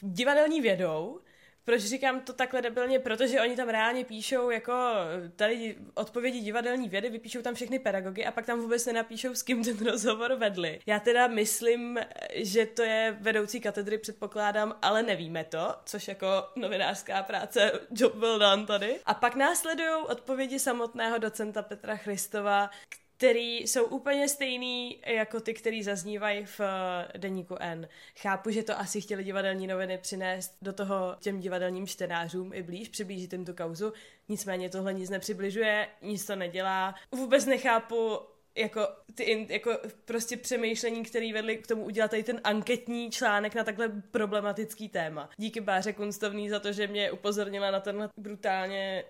divadelní 0.02 0.60
vědou, 0.60 1.20
proč 1.64 1.82
říkám 1.82 2.20
to 2.20 2.32
takhle 2.32 2.62
debilně? 2.62 2.98
Protože 2.98 3.40
oni 3.40 3.56
tam 3.56 3.68
reálně 3.68 4.04
píšou 4.04 4.50
jako 4.50 4.72
tady 5.36 5.76
odpovědi 5.94 6.40
divadelní 6.40 6.88
vědy, 6.88 7.10
vypíšou 7.10 7.42
tam 7.42 7.54
všechny 7.54 7.78
pedagogy 7.78 8.24
a 8.24 8.32
pak 8.32 8.46
tam 8.46 8.60
vůbec 8.60 8.86
nenapíšou, 8.86 9.34
s 9.34 9.42
kým 9.42 9.64
ten 9.64 9.86
rozhovor 9.86 10.34
vedli. 10.34 10.80
Já 10.86 11.00
teda 11.00 11.26
myslím, 11.26 12.00
že 12.34 12.66
to 12.66 12.82
je 12.82 13.16
vedoucí 13.20 13.60
katedry, 13.60 13.98
předpokládám, 13.98 14.78
ale 14.82 15.02
nevíme 15.02 15.44
to, 15.44 15.74
což 15.84 16.08
jako 16.08 16.26
novinářská 16.56 17.22
práce 17.22 17.72
job 17.90 18.14
well 18.14 18.38
done 18.38 18.66
tady. 18.66 19.00
A 19.06 19.14
pak 19.14 19.34
následují 19.34 19.90
odpovědi 20.08 20.58
samotného 20.58 21.18
docenta 21.18 21.62
Petra 21.62 21.96
Christova, 21.96 22.70
který 23.20 23.58
jsou 23.58 23.84
úplně 23.84 24.28
stejný 24.28 25.00
jako 25.06 25.40
ty, 25.40 25.54
který 25.54 25.82
zaznívají 25.82 26.44
v 26.44 26.60
eh, 26.60 27.18
deníku 27.18 27.56
N. 27.60 27.88
Chápu, 28.16 28.50
že 28.50 28.62
to 28.62 28.78
asi 28.78 29.00
chtěli 29.00 29.24
divadelní 29.24 29.66
noviny 29.66 29.98
přinést 29.98 30.56
do 30.62 30.72
toho 30.72 31.16
těm 31.20 31.40
divadelním 31.40 31.86
čtenářům 31.86 32.52
i 32.54 32.62
blíž, 32.62 32.88
přiblížit 32.88 33.32
jim 33.32 33.44
tu 33.44 33.54
kauzu, 33.54 33.92
nicméně 34.28 34.68
tohle 34.68 34.94
nic 34.94 35.10
nepřibližuje, 35.10 35.88
nic 36.02 36.26
to 36.26 36.36
nedělá. 36.36 36.94
Vůbec 37.12 37.46
nechápu, 37.46 38.18
jako, 38.60 38.88
ty, 39.14 39.46
jako 39.50 39.78
prostě 40.04 40.36
přemýšlení, 40.36 41.02
který 41.02 41.32
vedli 41.32 41.56
k 41.56 41.66
tomu 41.66 41.84
udělat 41.84 42.10
tady 42.10 42.22
ten 42.22 42.40
anketní 42.44 43.10
článek 43.10 43.54
na 43.54 43.64
takhle 43.64 43.88
problematický 44.10 44.88
téma. 44.88 45.30
Díky 45.36 45.60
Báře 45.60 45.92
Kunstovný 45.92 46.50
za 46.50 46.60
to, 46.60 46.72
že 46.72 46.86
mě 46.86 47.10
upozornila 47.10 47.70
na 47.70 47.80
ten 47.80 48.08
brutálně 48.16 49.04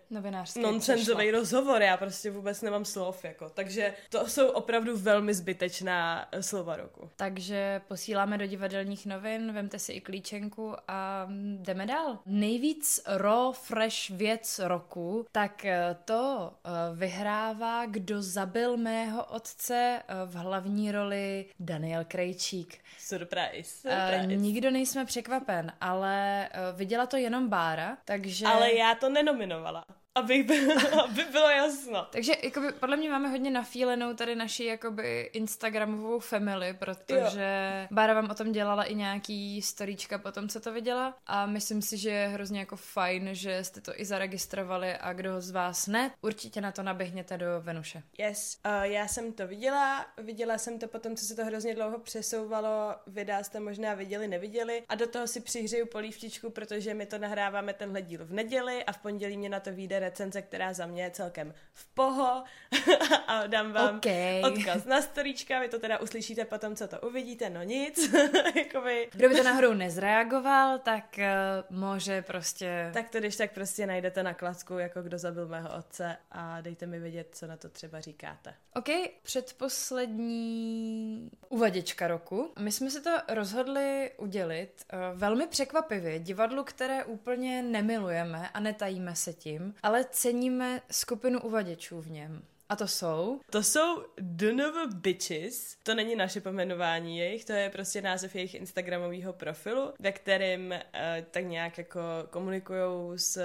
nonsenzový 0.63 1.31
rozhovor. 1.31 1.83
Já 1.83 1.97
prostě 1.97 2.31
vůbec 2.31 2.63
nemám 2.63 2.85
slov, 2.85 3.25
jako. 3.25 3.49
Takže 3.49 3.95
to 4.09 4.27
jsou 4.27 4.49
opravdu 4.49 4.97
velmi 4.97 5.35
zbytečná 5.35 6.29
eh, 6.33 6.43
slova 6.43 6.77
roku. 6.77 7.11
Takže 7.17 7.81
posíláme 7.89 8.39
do 8.39 8.47
divadelních 8.47 9.07
novin, 9.07 9.53
vemte 9.53 9.79
si 9.79 9.93
i 9.93 10.01
klíčenku 10.01 10.75
a 10.89 11.29
jdeme 11.61 11.87
dál. 11.87 12.19
Nejvíc 12.27 13.01
raw 13.07 13.55
fresh 13.55 14.11
věc 14.11 14.61
roku, 14.65 15.27
tak 15.33 15.65
eh, 15.65 15.97
to 16.05 16.53
eh, 16.65 16.71
vyhrává, 16.97 17.87
kdo 17.87 18.23
zabil 18.23 18.77
mého 18.77 19.25
otce 19.41 20.03
eh, 20.09 20.15
v 20.27 20.35
hlavní 20.35 20.93
roli 20.93 21.47
Daniel 21.61 22.05
Krejčík. 22.05 22.79
Surprise, 22.99 23.89
Uh, 23.89 24.11
surprise. 24.11 24.37
nikdo 24.37 24.71
nejsme 24.71 25.05
překvapen, 25.05 25.73
ale 25.81 26.49
uh, 26.53 26.79
viděla 26.79 27.07
to 27.07 27.17
jenom 27.17 27.49
Bára, 27.49 27.97
takže... 28.05 28.47
Ale 28.47 28.73
já 28.75 28.95
to 28.95 29.09
nenominovala. 29.09 29.85
Aby, 30.21 30.43
bylo, 30.43 31.05
aby 31.05 31.25
bylo 31.25 31.49
jasno. 31.49 32.07
Takže 32.13 32.33
jakoby, 32.43 32.73
podle 32.73 32.97
mě 32.97 33.11
máme 33.11 33.29
hodně 33.29 33.51
nafílenou 33.51 34.15
tady 34.15 34.35
naši 34.35 34.65
jakoby 34.65 35.31
Instagramovou 35.33 36.19
family, 36.19 36.75
protože 36.75 37.81
jo. 37.83 37.89
Bára 37.91 38.15
vám 38.15 38.31
o 38.31 38.35
tom 38.35 38.53
dělala 38.53 38.85
i 38.85 38.95
nějaký 38.95 39.63
storíčka 39.63 40.19
po 40.19 40.33
tom, 40.33 40.49
co 40.49 40.61
to 40.61 40.73
viděla 40.73 41.19
a 41.27 41.47
myslím 41.47 41.83
si, 41.83 41.97
že 41.97 42.11
je 42.11 42.29
hrozně 42.29 42.61
jako 42.61 42.77
fajn, 42.77 43.29
že 43.33 43.65
jste 43.65 43.81
to 43.81 44.01
i 44.01 44.05
zaregistrovali 44.05 44.95
a 44.95 45.13
kdo 45.13 45.41
z 45.41 45.51
vás 45.51 45.87
ne, 45.87 46.11
určitě 46.23 46.61
na 46.61 46.73
to 46.73 46.83
naběhněte 46.83 47.39
do 47.39 47.47
Venuše. 47.61 48.03
Yes, 48.19 48.59
uh, 48.67 48.83
já 48.83 49.09
jsem 49.09 49.33
to 49.33 49.47
viděla, 49.47 50.07
viděla 50.19 50.59
jsem 50.59 50.79
to 50.79 50.89
potom, 50.89 51.17
co 51.17 51.25
se 51.25 51.37
to 51.37 51.45
hrozně 51.45 51.75
dlouho 51.75 51.99
přesouvalo, 51.99 52.95
videa 53.07 53.43
jste 53.43 53.61
možná 53.61 53.95
viděli, 53.95 54.29
neviděli 54.29 54.83
a 54.89 54.95
do 54.95 55.07
toho 55.07 55.27
si 55.27 55.41
přihřeju 55.41 55.87
polívčičku, 55.87 56.51
protože 56.51 56.95
my 56.95 57.07
to 57.07 57.19
nahráváme 57.19 57.73
tenhle 57.73 58.03
díl 58.03 58.25
v 58.25 58.33
neděli 58.33 58.85
a 58.85 58.93
v 58.93 58.99
pondělí 58.99 59.37
mě 59.37 59.49
na 59.49 59.61
to 59.61 59.73
vyjde 59.73 60.01
recenze, 60.11 60.43
která 60.43 60.73
za 60.73 60.87
mě 60.87 61.03
je 61.03 61.11
celkem 61.11 61.55
v 61.73 61.95
poho 61.95 62.45
a 63.27 63.47
dám 63.47 63.73
vám 63.73 63.97
okay. 63.97 64.43
odkaz 64.43 64.85
na 64.85 65.03
storíčka, 65.03 65.61
vy 65.61 65.69
to 65.69 65.79
teda 65.79 65.99
uslyšíte 65.99 66.45
potom, 66.45 66.77
co 66.77 66.89
to 66.89 67.01
uvidíte, 67.01 67.51
no 67.51 67.63
nic. 67.63 68.15
Jakoby... 68.57 69.09
Kdo 69.13 69.29
by 69.29 69.35
to 69.35 69.43
náhodou 69.43 69.75
nezreagoval, 69.75 70.79
tak 70.79 71.19
uh, 71.19 71.79
může 71.79 72.23
prostě... 72.23 72.91
Tak 72.95 73.11
to 73.11 73.19
když 73.19 73.37
tak 73.37 73.53
prostě 73.53 73.87
najdete 73.87 74.23
na 74.23 74.35
klacku, 74.35 74.79
jako 74.79 75.03
kdo 75.03 75.19
zabil 75.19 75.49
mého 75.49 75.77
otce 75.79 76.17
a 76.31 76.61
dejte 76.61 76.87
mi 76.87 76.99
vědět, 76.99 77.29
co 77.33 77.47
na 77.47 77.57
to 77.57 77.69
třeba 77.69 78.01
říkáte. 78.01 78.55
OK, 78.75 78.89
předposlední 79.23 81.31
uvaděčka 81.49 82.09
roku. 82.09 82.53
My 82.59 82.73
jsme 82.73 82.91
se 82.91 83.01
to 83.01 83.11
rozhodli 83.29 84.11
udělit 84.17 84.85
uh, 84.93 85.19
velmi 85.19 85.47
překvapivě 85.47 86.19
divadlu, 86.19 86.65
které 86.65 87.05
úplně 87.05 87.63
nemilujeme 87.63 88.49
a 88.49 88.61
netajíme 88.61 89.17
se 89.17 89.33
tím, 89.33 89.75
ale 89.83 89.90
ceníme 90.11 90.83
skupinu 90.91 91.41
uvaděčů 91.41 92.01
v 92.01 92.11
něm. 92.11 92.43
A 92.71 92.77
to 92.77 92.89
jsou? 92.89 93.41
To 93.51 93.63
jsou 93.63 94.05
Donovo 94.21 94.87
Bitches. 94.95 95.77
To 95.83 95.95
není 95.95 96.17
naše 96.17 96.41
pomenování 96.41 97.19
jejich, 97.19 97.45
to 97.45 97.53
je 97.53 97.71
prostě 97.71 98.03
název 98.03 98.35
jejich 98.35 98.55
Instagramového 98.55 99.33
profilu, 99.33 99.93
ve 99.99 100.13
kterým 100.13 100.71
uh, 100.71 100.77
tak 101.31 101.45
nějak 101.45 101.79
jako 101.79 102.01
komunikují 102.31 103.19
s, 103.19 103.43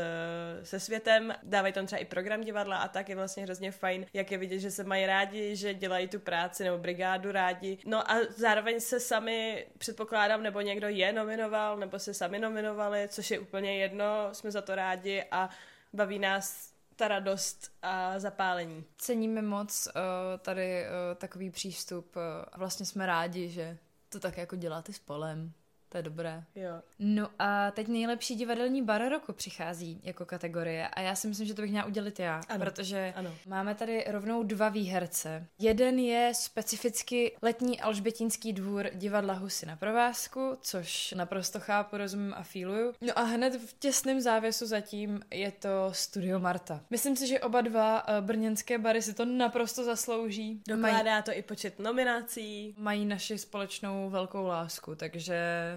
se 0.64 0.80
světem, 0.80 1.34
dávají 1.44 1.74
tam 1.74 1.86
třeba 1.86 2.00
i 2.00 2.06
program 2.06 2.42
divadla 2.42 2.78
a 2.78 2.88
tak 2.88 3.10
je 3.10 3.16
vlastně 3.16 3.44
hrozně 3.44 3.72
fajn, 3.72 4.06
jak 4.14 4.32
je 4.32 4.38
vidět, 4.38 4.60
že 4.60 4.72
se 4.72 4.84
mají 4.84 5.06
rádi, 5.06 5.56
že 5.56 5.74
dělají 5.74 6.08
tu 6.08 6.20
práci 6.20 6.64
nebo 6.64 6.78
brigádu 6.78 7.32
rádi. 7.32 7.78
No 7.86 8.12
a 8.12 8.16
zároveň 8.38 8.80
se 8.80 9.00
sami, 9.00 9.68
předpokládám, 9.78 10.44
nebo 10.44 10.62
někdo 10.62 10.88
je 10.88 11.14
nominoval, 11.14 11.78
nebo 11.78 12.00
se 12.00 12.14
sami 12.14 12.40
nominovali, 12.40 13.08
což 13.08 13.32
je 13.32 13.40
úplně 13.40 13.78
jedno, 13.78 14.30
jsme 14.32 14.52
za 14.52 14.62
to 14.62 14.76
rádi 14.76 15.24
a 15.32 15.50
baví 15.96 16.20
nás 16.20 16.74
ta 16.96 17.08
radost 17.08 17.72
a 17.82 18.20
zapálení. 18.20 18.86
Ceníme 18.98 19.42
moc 19.42 19.88
uh, 19.88 20.02
tady 20.40 20.84
uh, 20.84 20.90
takový 21.18 21.50
přístup 21.50 22.16
uh, 22.16 22.22
a 22.52 22.58
vlastně 22.58 22.86
jsme 22.86 23.06
rádi, 23.06 23.50
že 23.50 23.78
to 24.10 24.20
tak 24.20 24.38
jako 24.38 24.56
děláte 24.56 24.94
s 24.94 25.00
polem. 25.00 25.54
To 25.96 26.00
je 26.00 26.04
dobré. 26.04 26.44
Jo. 26.56 26.82
No 27.00 27.30
a 27.40 27.72
teď 27.72 27.88
nejlepší 27.88 28.36
divadelní 28.36 28.82
bar 28.82 29.10
roku 29.10 29.34
přichází 29.34 30.02
jako 30.04 30.26
kategorie 30.26 30.88
a 30.88 31.02
já 31.02 31.16
si 31.16 31.28
myslím, 31.28 31.48
že 31.48 31.54
to 31.54 31.62
bych 31.62 31.72
měla 31.72 31.86
udělit 31.86 32.20
já, 32.20 32.42
ano. 32.50 32.66
protože 32.66 33.14
ano. 33.16 33.34
máme 33.48 33.76
tady 33.76 34.06
rovnou 34.08 34.44
dva 34.44 34.70
výherce. 34.70 35.48
Jeden 35.60 36.00
je 36.00 36.32
specificky 36.36 37.36
letní 37.42 37.82
Alžbětínský 37.82 38.54
dvůr 38.54 38.90
divadla 38.94 39.34
Husy 39.34 39.66
na 39.66 39.76
provázku, 39.76 40.58
což 40.62 41.12
naprosto 41.12 41.60
chápu, 41.60 41.98
rozumím 41.98 42.34
a 42.34 42.44
fíluju. 42.44 42.94
No 43.02 43.20
a 43.20 43.22
hned 43.22 43.56
v 43.56 43.76
těsném 43.80 44.22
závěsu 44.22 44.66
zatím 44.66 45.22
je 45.32 45.52
to 45.52 45.90
Studio 45.92 46.40
Marta. 46.40 46.82
Myslím 46.90 47.16
si, 47.16 47.28
že 47.28 47.40
oba 47.40 47.62
dva 47.62 48.06
brněnské 48.22 48.78
bary 48.78 49.02
si 49.02 49.14
to 49.14 49.26
naprosto 49.26 49.84
zaslouží. 49.84 50.62
Dokládá 50.68 51.12
mají, 51.12 51.24
to 51.24 51.32
i 51.34 51.42
počet 51.42 51.80
nominací. 51.80 52.76
Mají 52.78 53.06
naši 53.06 53.38
společnou 53.38 54.10
velkou 54.10 54.46
lásku, 54.46 54.96
takže 54.96 55.36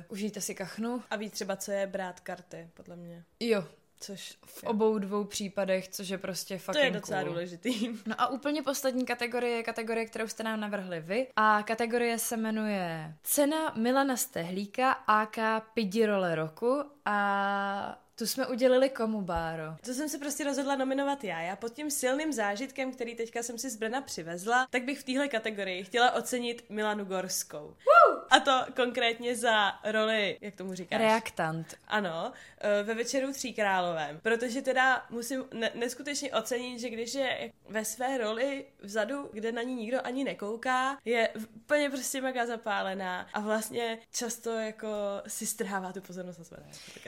užijte 0.09 0.40
si 0.40 0.55
kachnu. 0.55 1.03
A 1.11 1.16
ví 1.16 1.31
třeba, 1.31 1.57
co 1.57 1.73
je 1.73 1.87
brát 1.87 2.21
karty, 2.21 2.68
podle 2.75 2.97
mě. 2.97 3.25
Jo, 3.40 3.64
Což 4.01 4.37
v 4.47 4.64
jo. 4.64 4.71
obou 4.71 4.99
dvou 4.99 5.25
případech, 5.25 5.88
což 5.88 6.09
je 6.09 6.18
prostě 6.18 6.59
fakt. 6.59 6.77
To 6.77 6.83
je 6.83 6.90
docela 6.90 7.21
cool. 7.21 7.29
důležitý. 7.33 7.88
No 8.07 8.14
a 8.18 8.27
úplně 8.27 8.62
poslední 8.62 9.05
kategorie 9.07 9.57
je 9.57 9.62
kategorie, 9.62 10.07
kterou 10.07 10.29
jste 10.29 10.42
nám 10.42 10.61
navrhli 10.61 11.01
vy. 11.01 11.27
A 11.37 11.62
kategorie 11.62 12.18
se 12.18 12.37
jmenuje 12.37 13.14
Cena 13.23 13.73
Milana 13.77 14.16
Stehlíka 14.16 14.92
AK 14.92 15.37
Pidi 15.75 16.07
role 16.07 16.35
roku 16.35 16.85
a 17.05 18.03
tu 18.14 18.27
jsme 18.27 18.47
udělili 18.47 18.90
komu, 18.90 19.23
Báro? 19.23 19.62
To 19.85 19.94
jsem 19.94 20.09
se 20.09 20.18
prostě 20.18 20.44
rozhodla 20.44 20.77
nominovat 20.77 21.25
já. 21.25 21.40
Já 21.40 21.57
pod 21.57 21.73
tím 21.73 21.90
silným 21.90 22.33
zážitkem, 22.33 22.92
který 22.92 23.14
teďka 23.14 23.42
jsem 23.42 23.59
si 23.59 23.71
z 23.71 23.77
Brna 23.77 24.01
přivezla, 24.01 24.66
tak 24.71 24.85
bych 24.85 24.99
v 25.01 25.05
téhle 25.05 25.29
kategorii 25.29 25.85
chtěla 25.85 26.12
ocenit 26.12 26.64
Milanu 26.68 27.05
Gorskou. 27.05 27.64
Woo! 27.66 28.17
A 28.31 28.41
to 28.41 28.64
konkrétně 28.77 29.37
za 29.37 29.73
roli, 29.85 30.38
jak 30.41 30.57
tomu 30.57 30.75
říkáš? 30.75 31.01
Reaktant. 31.01 31.75
Ano, 31.88 32.33
eh, 32.59 32.83
ve 32.83 32.95
večeru 32.95 33.33
tří 33.33 33.55
královém, 33.55 34.21
protože 34.23 34.62
teda 34.62 35.07
musím 35.11 35.45
ne- 35.55 35.71
neskutečně 35.75 36.33
ocenit, 36.33 36.81
že 36.81 36.91
když 36.91 37.14
je 37.14 37.53
ve 37.69 37.85
své 37.85 38.19
roli 38.19 38.64
vzadu, 38.83 39.31
kde 39.33 39.53
na 39.53 39.62
ní 39.62 39.75
nikdo 39.75 39.99
ani 40.07 40.25
nekouká, 40.25 40.99
je 41.05 41.29
úplně 41.57 41.91
prostě 41.91 42.21
mega 42.21 42.47
zapálená 42.47 43.27
a 43.33 43.41
vlastně 43.41 43.99
často 44.12 44.51
jako 44.51 44.88
si 45.27 45.47
strhává 45.47 45.93
tu 45.93 46.01
pozornost 46.01 46.38
na 46.38 46.45
své. 46.45 46.59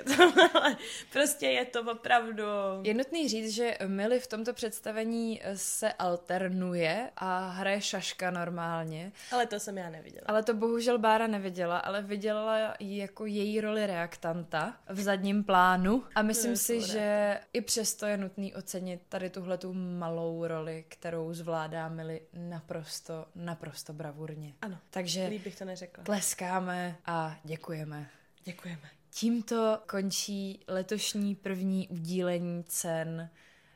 prostě 1.12 1.46
je 1.46 1.64
to 1.64 1.83
opravdu... 1.83 2.42
Je 2.83 2.94
nutný 2.94 3.28
říct, 3.28 3.54
že 3.54 3.78
Milly 3.87 4.20
v 4.20 4.26
tomto 4.26 4.52
představení 4.52 5.40
se 5.54 5.92
alternuje 5.92 7.11
a 7.16 7.48
hraje 7.48 7.80
šaška 7.80 8.30
normálně. 8.30 9.12
Ale 9.33 9.46
to 9.46 9.61
jsem 9.61 9.78
já 9.78 9.90
neviděla. 9.90 10.24
Ale 10.26 10.42
to 10.42 10.54
bohužel 10.54 10.98
Bára 11.10 11.26
neviděla, 11.26 11.78
ale 11.78 12.02
viděla 12.02 12.74
ji 12.80 12.96
jako 12.98 13.26
její 13.26 13.60
roli 13.60 13.86
reaktanta 13.86 14.76
v 14.88 15.00
zadním 15.00 15.44
plánu 15.44 16.04
a 16.14 16.22
myslím 16.22 16.56
si, 16.56 16.80
že 16.80 17.40
i 17.52 17.60
přesto 17.60 18.06
je 18.06 18.16
nutný 18.16 18.54
ocenit 18.54 19.02
tady 19.08 19.30
tuhle 19.30 19.58
tu 19.58 19.72
malou 19.72 20.46
roli, 20.46 20.84
kterou 20.88 21.32
zvládá 21.34 21.88
Milly 21.88 22.22
naprosto, 22.32 23.26
naprosto 23.34 23.92
bravurně. 23.92 24.54
Ano, 24.62 24.78
Takže 24.90 25.26
líp 25.26 25.44
bych 25.44 25.58
to 25.58 25.64
neřekla. 25.64 26.04
tleskáme 26.04 26.96
a 27.06 27.36
děkujeme. 27.44 28.10
Děkujeme. 28.44 28.88
Tímto 29.10 29.78
končí 29.86 30.60
letošní 30.68 31.34
první 31.34 31.88
udílení 31.88 32.64
cen 32.64 33.30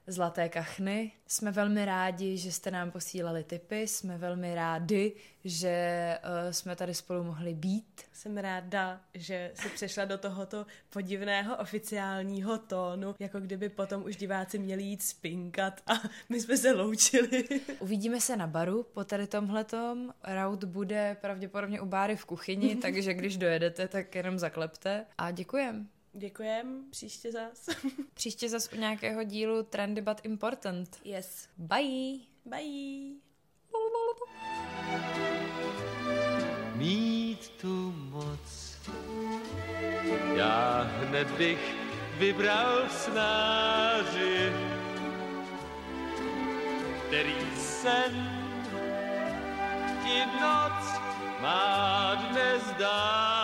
Zlaté 0.07 0.49
kachny. 0.49 1.13
Jsme 1.27 1.51
velmi 1.51 1.85
rádi, 1.85 2.37
že 2.37 2.53
jste 2.53 2.71
nám 2.71 2.91
posílali 2.91 3.45
tipy, 3.45 3.89
jsme 3.89 4.19
velmi 4.19 4.55
rádi, 4.55 5.17
že 5.45 6.19
uh, 6.25 6.53
jsme 6.53 6.77
tady 6.77 6.95
spolu 6.95 7.25
mohli 7.25 7.55
být. 7.55 8.03
Jsem 8.13 8.37
ráda, 8.37 9.01
že 9.15 9.51
si 9.55 9.69
přešla 9.69 10.05
do 10.05 10.19
tohoto 10.19 10.67
podivného 10.91 11.57
oficiálního 11.57 12.59
tónu, 12.59 13.15
jako 13.19 13.41
kdyby 13.41 13.69
potom 13.69 14.05
už 14.05 14.17
diváci 14.17 14.59
měli 14.59 14.83
jít 14.83 15.03
spinkat 15.03 15.81
a 15.87 15.93
my 16.29 16.41
jsme 16.41 16.57
se 16.57 16.73
loučili. 16.73 17.45
Uvidíme 17.79 18.21
se 18.21 18.37
na 18.37 18.47
baru 18.47 18.83
po 18.83 19.05
tady 19.05 19.27
tomhletom. 19.27 20.15
Raut 20.25 20.65
bude 20.65 21.17
pravděpodobně 21.21 21.81
u 21.81 21.87
Báry 21.87 22.17
v 22.17 22.25
kuchyni, 22.25 22.77
takže 22.83 23.15
když 23.15 23.37
dojedete, 23.37 23.89
tak 23.89 24.15
jenom 24.15 24.39
zaklepte. 24.39 25.07
A 25.19 25.31
děkujem. 25.31 25.89
Děkujem, 26.17 26.85
příště 26.91 27.33
zas. 27.33 27.69
příště 28.15 28.49
zas 28.49 28.73
u 28.73 28.77
nějakého 28.77 29.23
dílu 29.23 29.63
Trendy 29.63 30.01
but 30.01 30.21
Important. 30.23 31.01
Yes. 31.05 31.49
Bye. 31.59 32.19
Bye. 32.45 33.15
Mít 36.75 37.49
tu 37.61 37.93
moc, 37.97 38.77
já 40.35 40.83
hned 40.83 41.31
bych 41.31 41.75
vybral 42.19 42.89
snáři, 42.91 44.53
který 47.07 47.57
sen 47.57 48.13
ti 50.03 50.27
noc 50.41 51.01
má 51.41 52.15
dnes 52.15 52.63
dát. 52.79 53.44